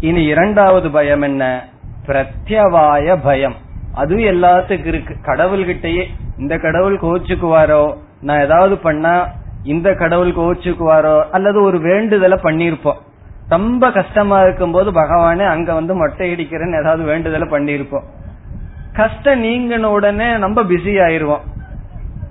[0.00, 1.68] இனி இரண்டாவது பயம் என்ன?
[2.06, 3.54] பிரத்யவாய பயம்.
[3.94, 5.16] அதுவும் எல்லாத்துக்கும் இருக்கு.
[5.22, 6.04] கடவுள்கிட்டயே
[6.38, 7.96] இந்த கடவுள் கோச்சுக்குவாரோ?
[8.20, 9.28] நான் ஏதாவது பண்ணா
[9.62, 11.22] இந்த கடவுள் கோச்சுக்குவாரோ?
[11.30, 12.98] அல்லது ஒரு வேண்டுதலை பண்ணிருப்போம்
[13.48, 18.06] ரொம்ப கஷ்டமா இருக்கும் போது பகவானே அங்க வந்து மொட்டை அடிக்கிறேன்னு ஏதாவது வேண்டுதலை பண்ணிருப்போம்
[18.92, 21.44] கஷ்டம் நீங்கின உடனே நம்ம பிஸி ஆயிருவோம்.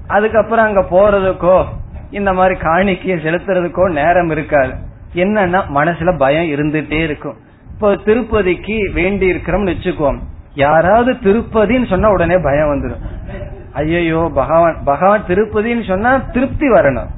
[0.07, 1.65] அதுக்கப்புறம் அங்க போறதுக்கோ
[2.09, 4.73] இந்த மாதிரி காணிக்கைய செலுத்துறதுக்கோ நேரம் இருக்காது.
[5.13, 7.37] என்னன்னா மனசுல பயம் இருந்துட்டே இருக்கும்.
[7.73, 10.19] இப்போ திருப்பதிக்கு வேண்டி இருக்கிறோம்னு வச்சுக்கோம்
[10.53, 13.03] யாராவது திருப்பதின்னு சொன்னா உடனே பயம் வந்துடும்
[13.73, 17.09] ஐயோ பகவான் பகவான் திருப்பதின்னு சொன்னா திருப்தி வரணும்.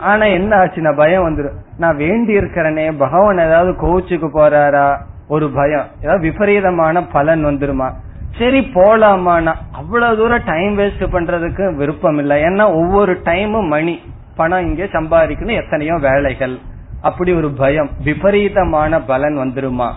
[0.00, 4.96] ஆனா என்ன ஆச்சுன்னா பயம் வந்துடும் நான் வேண்டி இருக்கிறனே பகவான் ஏதாவது கோச்சுக்கு போறாரா?
[5.28, 5.86] ஒரு பயம்.
[6.00, 7.92] ஏதாவது விபரீதமான பலன் வந்துருமா?
[8.38, 14.00] சரி போலாமான்னா அவ்வளவு தூரம் டைம் வேஸ்ட் பண்றதுக்கு விருப்பம் இல்லை ஏன்னா ஒவ்வொரு டைமும் மணி.
[14.36, 16.58] பணம் இங்கே சம்பாதிக்கணும் எத்தனையோ வேலைகள்.
[17.00, 17.90] அப்படி ஒரு பயம்.
[18.04, 19.90] விபரீதமான பலன் வந்துருமா?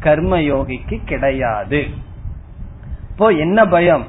[0.00, 1.84] கர்ம யோகிக்கு கிடையாது.
[3.10, 4.04] இப்போ என்ன பயம்?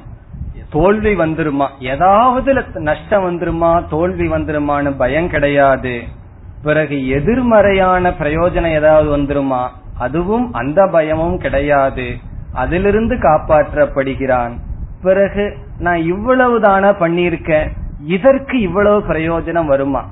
[0.70, 1.68] தோல்வி வந்துருமா?
[1.80, 3.88] ஏதாவது நஷ்டம் வந்துருமா?
[3.88, 6.02] தோல்வி வந்துருமான்னு பயம் கிடையாது.
[6.62, 9.68] பிறகு எதிர்மறையான பிரயோஜனம் ஏதாவது வந்துருமா?
[9.98, 12.16] அதுவும் அந்த பயமும் கிடையாது.
[12.52, 14.50] அதிலிருந்து காப்பாற்றப்படுகிறான்.
[15.02, 17.70] பிறகு நான் இவ்வளவு தானா பண்ணியிருக்கேன்?
[18.04, 20.10] இதற்கு இவ்வளவு பிரயோஜனம் வருமா?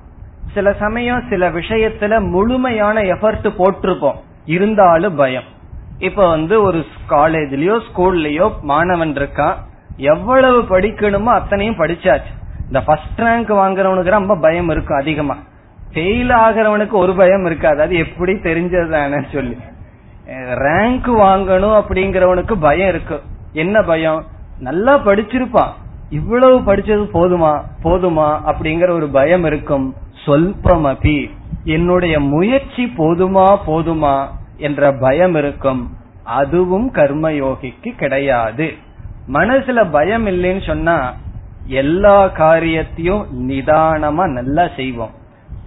[0.55, 4.17] சில சமயம் சில விஷயத்துல முழுமையான எஃபர்ட் போட்டிருப்போம்.
[4.45, 5.55] இருந்தாலும் பயம்.
[5.99, 9.55] இப்ப வந்து ஒரு காலேஜ்லயோ ஸ்கூல்லயோ மாணவன் இருக்கான்.
[9.97, 12.35] எவ்வளவு படிக்கணுமோ அத்தனையும் படிச்சாச்சு.
[12.67, 15.37] இந்த ஃபர்ஸ்ட் ரேங்க் வாங்குறவனுக்கு ரொம்ப பயம் இருக்கும் அதிகமா.
[15.93, 17.81] ஃபெயில் ஆகிறவனுக்கு ஒரு பயம் இருக்காது.
[17.81, 19.57] அது எப்படி தெரிஞ்சதுதானே சொல்லி.
[20.27, 23.23] ரேங்க் வாங்கணும் அப்படிங்கிறவனுக்கு பயம் இருக்கு.
[23.53, 24.25] என்ன பயம்?
[24.59, 25.69] நல்லா படிச்சிருப்பான்.
[26.11, 27.61] இவ்வளவு படிச்சது போதுமா?
[27.83, 28.41] போதுமா?
[28.47, 29.95] அப்படிங்கிற ஒரு பயம் இருக்கும்.
[30.27, 31.31] சொல்பமபி
[31.65, 33.59] என்னுடைய முயற்சி போதுமா?
[33.67, 34.27] போதுமா?
[34.57, 35.97] என்ற பயம் இருக்கும்.
[36.25, 38.85] அதுவும் கர்மயோகிக்கு கிடையாது.
[39.33, 41.15] மனசுல பயம் இல்லைன்னு சொன்னா
[41.67, 45.11] எல்லா காரியத்தையும் நிதானமா நல்லா செய்வோம்.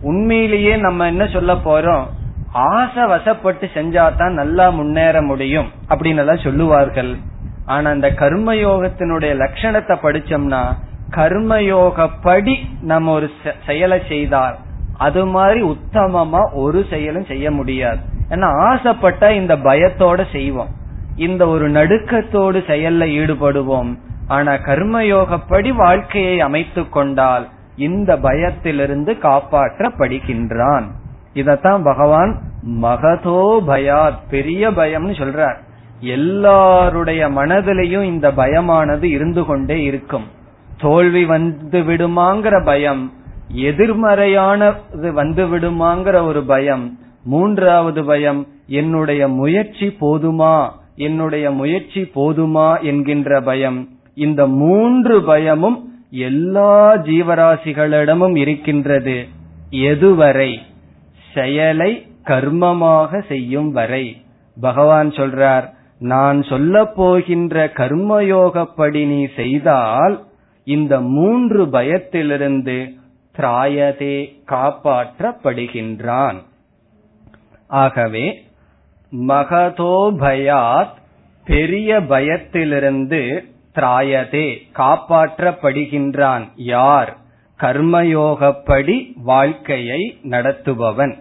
[0.02, 2.06] உண்மையிலேயே நம்ம என்ன சொல்ல போறோம்?
[2.52, 7.18] ஆசை வசப்பட்டு செஞ்சாதான் நல்லா முன்னேற முடியும் அப்படின்னு எல்லாம் சொல்லுவார்கள்.
[7.66, 10.62] ஆனா அந்த கர்மயோகத்தினுடைய லட்சணத்தை படிச்சோம்னா
[11.16, 13.32] கர்மயோகப்படி நம்ம ஒரு
[13.66, 14.58] செயலை செய்தால்
[14.98, 18.00] அது மாதிரி உத்தமமா ஒரு செயலும் செய்ய முடியாது.
[18.30, 20.68] ஏன்னா ஆசைப்பட்ட இந்த பயத்தோட செய்வோம்.
[21.20, 23.98] இந்த ஒரு நடுக்கத்தோடு செயல்ல ஈடுபடுவோம்.
[24.28, 30.84] ஆனா கர்மயோகப்படி வாழ்க்கையை அமைத்து கொண்டால் இந்த பயத்திலிருந்து காப்பாற்றப்படுகின்றான்.
[31.34, 32.42] இதத்தான் பகவான்
[32.82, 35.58] மகதோ பயாத் பெரிய பயம்னு சொல்றார்.
[36.00, 40.28] எல்லாருடைய மனதிலையும் இந்த பயமானது இருந்து கொண்டே இருக்கும்.
[40.78, 43.14] தோல்வி வந்து விடுமாங்கிற பயம்
[43.56, 50.70] எதிர்மறையானது வந்து விடுமாங்கிற ஒரு பயம் மூன்றாவது பயம் என்னுடைய முயற்சி போதுமா?
[51.00, 53.90] என்னுடைய முயற்சி போதுமா என்கின்ற பயம்.
[54.14, 59.28] இந்த மூன்று பயமும் எல்லா ஜீவராசிகளிடமும் இருக்கின்றது.
[59.72, 60.58] எதுவரை?
[61.34, 64.22] செயலை கர்மமாக செய்யும் வரை.
[64.62, 65.64] பகவான் சொல்றார்
[66.00, 70.26] நான் சொல்ல போகின்ற கர்மயோகப்படி நீ செய்தால்
[70.64, 72.94] இந்த மூன்று பயத்திலிருந்து
[73.38, 76.36] திராயதே காப்பாற்றப்படுகின்றான்.
[77.68, 78.44] ஆகவே
[79.12, 80.98] மகதோ பயாத்
[81.46, 83.44] பெரிய பயத்திலிருந்து
[83.76, 87.18] திராயதே காப்பாற்றப்படுகின்றான் யார்?
[87.60, 91.18] கர்மயோகப்படி வாழ்க்கையை நடத்துபவன்.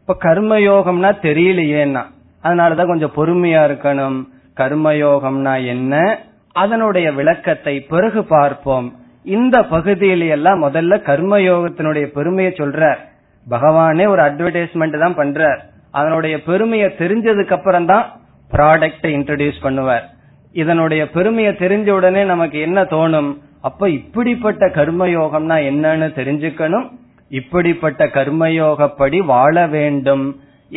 [0.00, 2.02] இப்ப கர்மயோகம்னா தெரியலையேன்னா
[2.42, 4.24] அதனாலதான் கொஞ்சம் பொறுமையா இருக்கணும்.
[4.56, 6.18] கர்மயோகம்னா என்ன?
[6.52, 8.96] அதனுடைய விளக்கத்தை பிறகு பார்ப்போம்.
[9.24, 12.96] இந்த பகுதியில எல்லாம் முதல்ல கர்மயோகத்தினுடைய பெருமையை சொல்ற
[13.50, 15.58] பகவானே ஒரு அட்வர்டைஸ்மெண்ட் தான் பண்றார்.
[15.98, 18.06] அதனுடைய பெருமையை தெரிஞ்சதுக்கு அப்புறம் தான்
[18.50, 20.06] ப்ராடக்டை இன்ட்ரடியூஸ் பண்ணுவார்.
[20.52, 23.30] இதனுடைய பெருமையை தெரிஞ்ச உடனே நமக்கு என்ன தோணும்?
[23.60, 26.86] அப்ப இப்படிப்பட்ட கர்மயோகம்னா என்னன்னு தெரிஞ்சுக்கணும்.
[27.28, 30.24] இப்படிப்பட்ட கர்மயோகப்படி வாழ வேண்டும்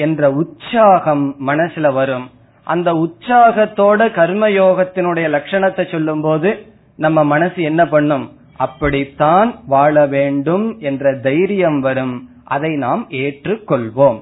[0.06, 2.26] என்ற உற்சாகம் மனசுல வரும்.
[2.64, 6.50] அந்த உற்சாகத்தோட கர்மயோகத்தினுடைய லட்சணத்தை சொல்லும் போது
[6.96, 8.26] நம்ம மனசு என்ன பண்ணும்?
[8.58, 12.16] அப்படித்தான் வாழ வேண்டும் என்ற தைரியம் வரும்.
[12.56, 14.20] அதை நாம் ஏற்றுக்கொள்வோம்.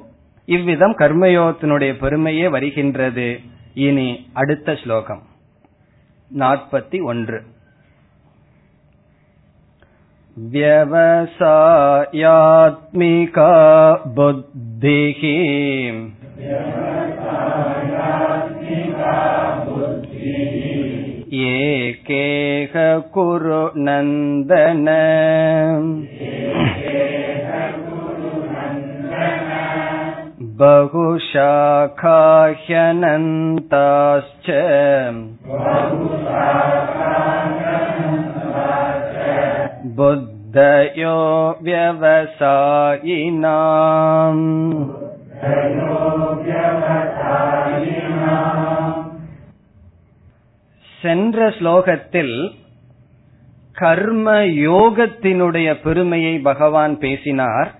[0.49, 3.29] இவ்விதம் கர்மயோகத்தினுடைய பெருமையே வருகின்றது
[3.75, 5.23] இனி அடுத்த ஸ்லோகம்
[6.31, 7.41] நாற்பத்தி ஒன்று
[12.15, 13.49] व्यवसायात्मिका
[14.15, 15.23] बुद्धिः
[21.43, 22.75] एकेह
[23.13, 24.89] कुरु नन्दन
[33.13, 34.49] बहुशाखाह्यनन्ताश्च
[39.97, 41.17] बुद्धयो
[43.15, 44.45] व्यवसायिनाम्
[51.01, 52.35] சென்ற ஸ்லோகத்தில்
[53.77, 54.27] கர்ம
[54.67, 57.71] யோகத்தினுடைய பெருமையை பகவான் பேசினார்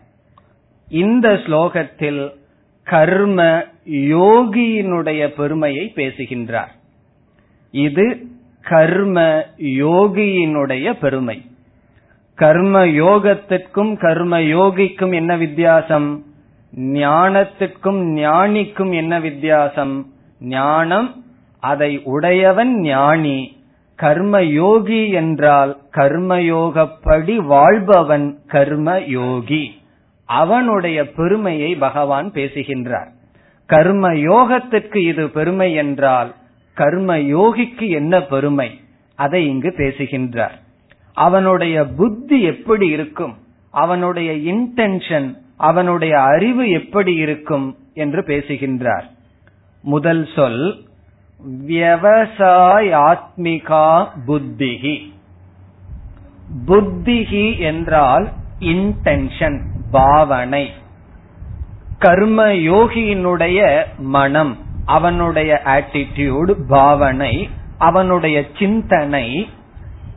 [0.89, 2.23] இந்த ஸ்லோகத்தில்
[2.90, 6.76] கர்ம யோகியினுடைய பெருமையை பேசுகின்றார்.
[7.72, 8.28] இது
[8.62, 9.22] கர்ம
[9.58, 11.42] யோகியினுடைய பெருமை.
[12.36, 16.26] கர்ம யோகத்திற்கும் கர்ம யோகிக்கும் என்ன வித்தியாசம்?
[16.78, 20.14] ஞானத்திற்கும் ஞானிக்கும் என்ன வித்தியாசம்?
[20.40, 21.24] ஞானம்
[21.60, 23.58] அதை உடையவன் ஞானி.
[23.96, 29.77] கர்ம யோகி என்றால் கர்மயோகப்படி வாழ்பவன் கர்ம யோகி.
[30.28, 33.12] அவனுடைய பெருமையை பகவான் பேசுகின்றார்.
[33.66, 36.36] கர்ம யோகத்திற்கு இது பெருமை என்றால்
[36.74, 38.80] கர்ம யோகிக்கு என்ன பெருமை?
[39.16, 40.60] அதை இங்கு பேசுகின்றார்.
[41.14, 43.38] அவனுடைய புத்தி எப்படி இருக்கும்?
[43.72, 49.10] அவனுடைய இன்டென்ஷன் அவனுடைய அறிவு எப்படி இருக்கும் என்று பேசுகின்றார்.
[49.82, 50.86] முதல் சொல்
[51.68, 55.12] விவசாயாத்மிகா புத்திகி
[56.68, 59.62] புத்திகி என்றால் இன்டென்ஷன்
[59.92, 60.72] பாவனை.
[62.00, 69.50] கர்ம யோகியினுடைய மனம் அவனுடைய ஆட்டிடியூடு பாவனை அவனுடைய சிந்தனை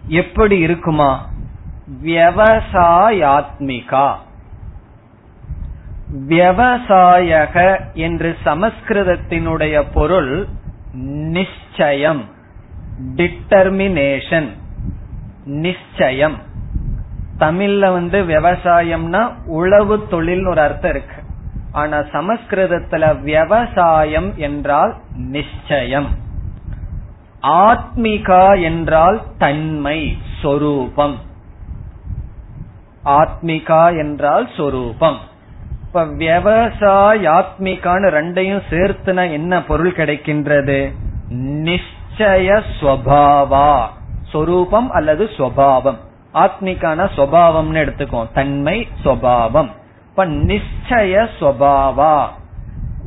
[0.08, 1.26] எப்படி இருக்குமா?
[2.04, 4.14] வியவசாயாத்மிகா
[6.28, 10.46] வியவசாயக என்று சமஸ்கிருதத்தினுடைய பொருள்
[11.30, 12.24] நிச்சயம்
[13.16, 14.48] டிட்டர்மினேஷன்
[15.44, 16.38] நிச்சயம்.
[17.40, 21.14] தமிழ்ல வந்து விவசாயம்னா உழவு தொழில் ஒரு அர்த்தம் இருக்கு.
[21.72, 26.06] ஆனா சமஸ்கிருதத்துல விவசாயம் என்றால் நிச்சயம்.
[27.42, 31.16] ஆத்மிகா என்றால் தன்மை சொரூபம்.
[33.04, 35.16] ஆத்மிகா என்றால் சொரூபம்.
[35.86, 40.94] இப்ப விவசாயாத்மிகான்னு ரெண்டையும் சேர்த்துனா என்ன பொருள் கிடைக்கின்றது?
[41.38, 43.86] நிச்சய ஸ்வபாவா.
[44.22, 46.08] சொரூபம் அல்லது ஸ்வபாவம்.
[46.34, 48.32] ஆத்மிக்கான சுவாவம்னு எடுத்துக்கோ.
[48.32, 49.68] தன்மை சுவாவம்.
[50.08, 52.26] இப்ப நிச்சய சுவாவா?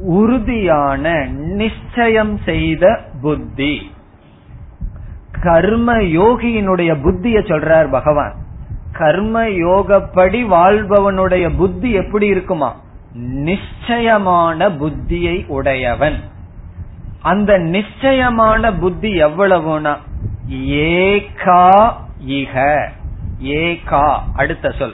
[0.01, 3.91] உறுதியான நிச்சயம் செய்த புத்தி.
[5.41, 8.33] கர்ம யோகியினுடைய புத்திய சொல்றார் பகவான்.
[8.91, 12.75] கர்ம யோகப்படி வாழ்பவனுடைய புத்தி எப்படி இருக்குமா?
[13.13, 16.19] நிச்சயமான புத்தியை உடையவன்.
[17.21, 19.97] அந்த நிச்சயமான புத்தி எவ்வளவுனா?
[20.65, 21.93] ஏகா
[22.27, 22.87] இக.
[23.43, 24.93] ஏகா அடுத்த சொல்.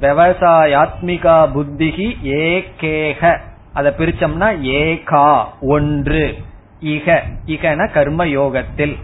[0.00, 3.38] விவசாயாத்மிகா புத்திகி ஏகேக.
[3.72, 6.38] அதை பிரிச்சோம்னா ஏகா ஒன்று.
[6.84, 8.96] இக இகன கர்ம யோகத்தில்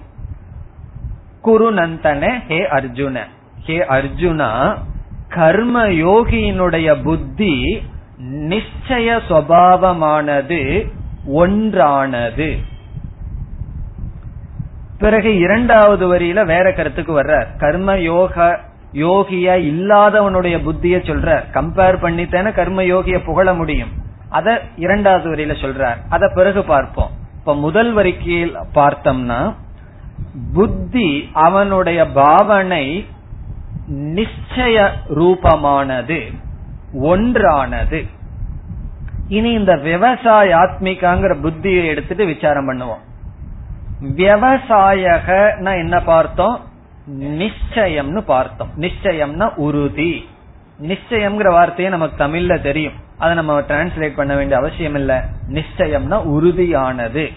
[1.44, 3.22] குருநந்தன ஹே அர்ஜுன.
[3.64, 4.78] ஹே அர்ஜுனா
[5.28, 7.82] கர்ம யோகியினுடைய புத்தி
[8.22, 10.90] நிச்சய சுவாவமானது
[11.26, 12.58] ஒன்றானது.
[14.98, 17.46] பிறகு இரண்டாவது வரியில வேற கருத்துக்கு வர்றார்.
[17.58, 18.60] கர்ம யோக
[18.92, 23.92] யோகியா இல்லாதவனுடைய புத்திய சொல்ற கம்பேர் பண்ணித்தானே கர்ம யோகிய புகழ முடியும்.
[24.28, 25.96] அத இரண்டாவது வரியில சொல்றார்.
[26.08, 27.10] அத பிறகு பார்ப்போம்.
[27.38, 29.54] இப்ப முதல் வரிக்கையில் பார்த்தோம்னா
[30.54, 33.06] புத்தி அவனுடைய பாவனை
[33.92, 36.34] நிச்சய ரூபமானது
[37.02, 38.06] ஒன்றானது.
[39.28, 43.02] இனி இந்த விவசாய ஆத்மிகாங்கிற புத்தியை எடுத்துட்டு விசாரம் பண்ணுவோம்.
[44.04, 46.60] விவசாயகனா என்ன பார்த்தோம்?
[47.20, 48.70] நிச்சயம்னு பார்த்தோம்.
[48.78, 50.28] நிச்சயம்னா உறுதி.
[50.82, 52.92] நிச்சயம்ங்கிற வார்த்தையை நமக்கு தமிழ்ல தெரியும்.
[53.18, 55.24] அதை நம்ம டிரான்ஸ்லேட் பண்ண வேண்டிய அவசியம் இல்ல.
[55.52, 57.32] நிச்சயம்னா உறுதியானது.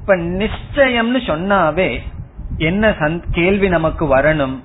[0.00, 1.98] இப்ப நிச்சயம்னு சொன்னாவே
[2.56, 2.94] என்ன
[3.30, 4.58] கேள்வி நமக்கு வரணும்.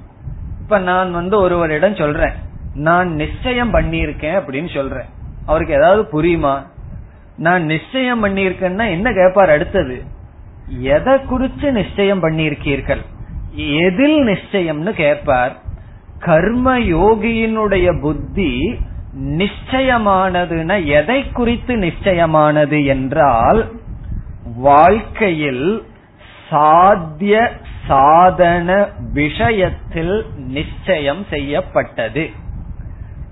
[0.62, 2.34] இப்ப நான் வந்து ஒருவரிடம் சொல்றேன்.
[2.74, 5.05] நான் நிச்சயம் பண்ணியிருக்கேன் அப்படின்னு சொல்றேன்.
[5.45, 6.68] அவருக்கு ஏதாவது புரியுமா?
[7.38, 10.16] நான் நிச்சயம் பண்ணியிருக்கேன்னா என்ன கேட்பார் அடுத்தது?
[10.68, 13.01] எதை குறிச்சு நிச்சயம் பண்ணியிருக்கீர்கள்?
[13.53, 15.57] எதில் நிச்சயம்னு கேட்பார்.
[16.20, 18.80] கர்ம யோகியினுடைய புத்தி
[19.20, 23.72] நிச்சயமானதுன்னா எதை குறித்து நிச்சயமானது என்றால்
[24.55, 25.84] வாழ்க்கையில்
[26.49, 27.51] சாத்திய
[27.88, 32.30] சாதன விஷயத்தில் நிச்சயம் செய்யப்பட்டது.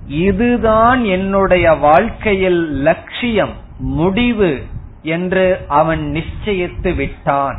[0.07, 4.59] இதுதான் என்னுடைய வாழ்க்கையில் லட்சியம் முடிவு.
[5.05, 7.57] என்று அவன் நிச்சயித்து விட்டான்.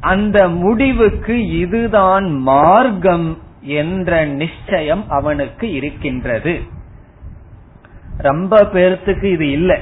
[0.00, 3.28] அந்த முடிவுக்கு இதுதான் மார்க்கம்
[3.60, 6.54] என்ற நிச்சயம் அவனுக்கு இருக்கின்றது.
[8.18, 9.78] ரொம்ப பேர்த்துக்கு இது இல்லை.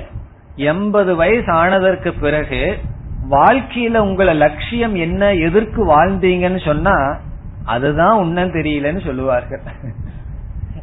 [0.56, 2.78] எண்பது வயசு ஆனதற்கு பிறகு
[3.30, 6.96] வாழ்க்கையில உங்களை லட்சியம் என்ன எதற்கு வாழ்ந்தீங்கன்னு சொன்னா
[7.64, 9.62] அதுதான் உன்னும் தெரியலன்னு சொல்லுவார்கள்.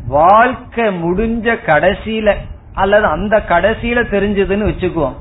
[0.07, 2.34] வாழ்க்கை முடிஞ்ச கடைசியில
[2.74, 5.20] அல்லது அந்த கடைசியில தெரிஞ்சதுன்னு வச்சுக்குவோம்.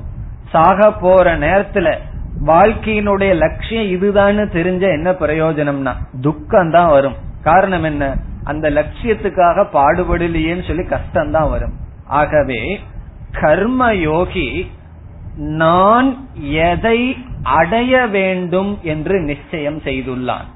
[0.55, 1.97] சாக போற நேரத்துல
[2.45, 7.15] வாழ்க்கையினுடைய லட்சியம் இதுதான்னு தெரிஞ்ச என்ன பிரயோஜனம்னா துக்கம் தான் வரும்.
[7.41, 8.15] காரணம் என்ன?
[8.43, 11.73] அந்த லட்சியத்துக்காக பாடுபடலையேன்னு சொல்லி கஷ்டம் தான் வரும்.
[12.05, 12.79] ஆகவே
[13.41, 14.71] கர்ம யோகி
[15.35, 20.47] நான் எதை அடைய வேண்டும் என்று நிச்சயம் செய்துள்ளான்.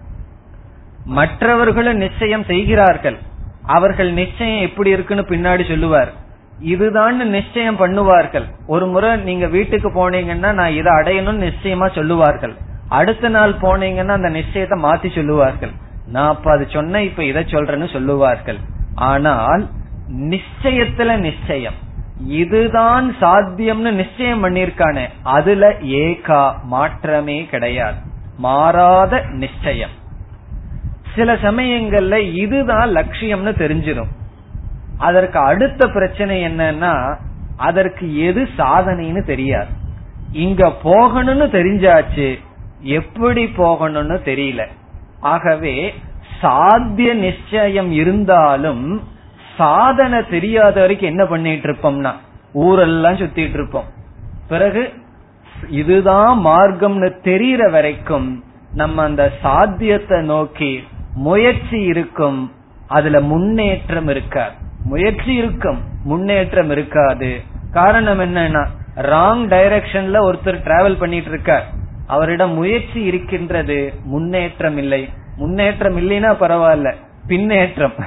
[1.05, 3.17] மற்றவர்களும் நிச்சயம் செய்கிறார்கள்.
[3.65, 6.11] அவர்கள் நிச்சயம் எப்படி இருக்குன்னு பின்னாடி சொல்லுவார்.
[6.59, 8.43] இதுதான் நிச்சயம் பண்ணுவார்கள்.
[8.67, 12.55] ஒரு முறை நீங்க வீட்டுக்கு போனீங்கன்னா நான் இதை அடையணும்னு நிச்சயமா சொல்லுவார்கள்.
[12.89, 15.71] அடுத்த நாள் போனீங்கன்னா அந்த நிச்சயத்தை மாத்தி சொல்லுவார்கள்.
[16.07, 18.57] நான் அப்ப அது சொன்ன இப்ப இதை சொல்றேன்னு சொல்லுவார்கள்.
[18.95, 19.67] ஆனால்
[20.09, 21.73] நிச்சயத்துல நிச்சயம்.
[22.25, 27.95] இதுதான் சாத்தியம்னு நிச்சயம் பண்ணிருக்கானே அதுல ஏகா மாற்றமே கிடையாது.
[28.37, 29.91] மாறாத நிச்சயம்.
[31.15, 34.17] சில சமயங்கள்ல இதுதான் லட்சியம்னு தெரிஞ்சிடும்
[35.07, 36.93] அதற்கு அடுத்த பிரச்சனை என்னன்னா
[37.57, 39.71] அதற்கு எது சாதனைன்னு தெரியாது.
[40.31, 42.27] இங்க போகணும்னு தெரிஞ்சாச்சு
[42.97, 44.61] எப்படி போகணும்னு தெரியல.
[45.33, 45.75] ஆகவே
[46.41, 48.83] சாத்திய நிச்சயம் இருந்தாலும்
[49.57, 52.13] சாதனை தெரியாத வரைக்கும் என்ன பண்ணிட்டு இருப்போம்னா
[52.53, 53.89] ஊரெல்லாம் சுத்திட்டு இருப்போம்.
[54.47, 54.83] பிறகு
[55.81, 58.29] இதுதான் மார்க்கம்னு தெரியற வரைக்கும்
[58.73, 60.71] நம்ம அந்த சாத்தியத்தை நோக்கி
[61.13, 62.39] முயற்சி இருக்கும்
[62.87, 64.55] அதுல முன்னேற்றம் இருக்காது.
[64.89, 65.79] முயற்சி இருக்கும்.
[66.03, 67.29] முன்னேற்றம் இருக்காது.
[67.71, 68.63] காரணம் என்னன்னா
[69.13, 71.65] ராங் டைரக்ஷன்ல ஒருத்தர் டிராவல் பண்ணிட்டு இருக்கார்
[72.07, 75.01] அவரிடம் முயற்சி இருக்கின்றது முன்னேற்றம் இல்லை.
[75.35, 76.89] முன்னேற்றம் இல்லைன்னா பரவாயில்ல.
[77.27, 77.97] பின்னேற்றம்.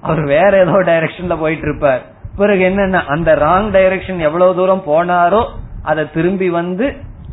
[0.00, 2.02] அவர் வேற ஏதோ டைரக்ஷன்ல போயிட்டு இருப்பார்
[2.36, 5.42] பிறகு என்னன்னா அந்த ராங் டைரக்ஷன் எவ்வளவு தூரம் போனாரோ
[5.82, 6.86] அதை திரும்பி வந்து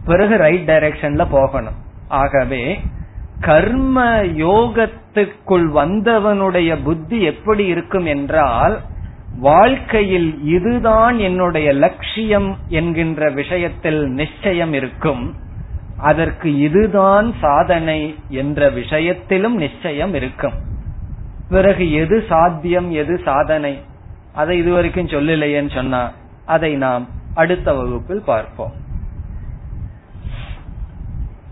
[0.06, 1.78] பிறகு ரைட் டைரக்ஷன்ல போகணும்.
[2.08, 2.64] ஆகவே
[3.40, 4.04] கர்ம
[4.44, 8.76] யோகத்துக்குள் வந்தவனுடைய புத்தி எப்படி இருக்கும் என்றால்
[9.40, 15.36] வாழ்க்கையில் இதுதான் என்னுடைய லட்சியம் என்கின்ற விஷயத்தில் நிச்சயம் இருக்கும்.
[15.98, 20.54] அதற்கு இதுதான் சாதனை என்ற விஷயத்திலும் நிச்சயம் இருக்கும்.
[21.50, 23.80] பிறகு எது சாத்தியம் எது சாதனை?
[24.34, 26.12] அதை இதுவரைக்கும் சொல்லலையேன்னு சொன்னா
[26.46, 28.72] அதை நாம் அடுத்த வகுப்பில் பார்ப்போம்.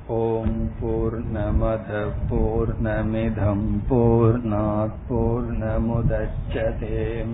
[0.08, 7.34] ஓம் பூர்ணமத பூர்ணமிதம் பூர்ணாத் பூர்ணமுதச்சதேம்.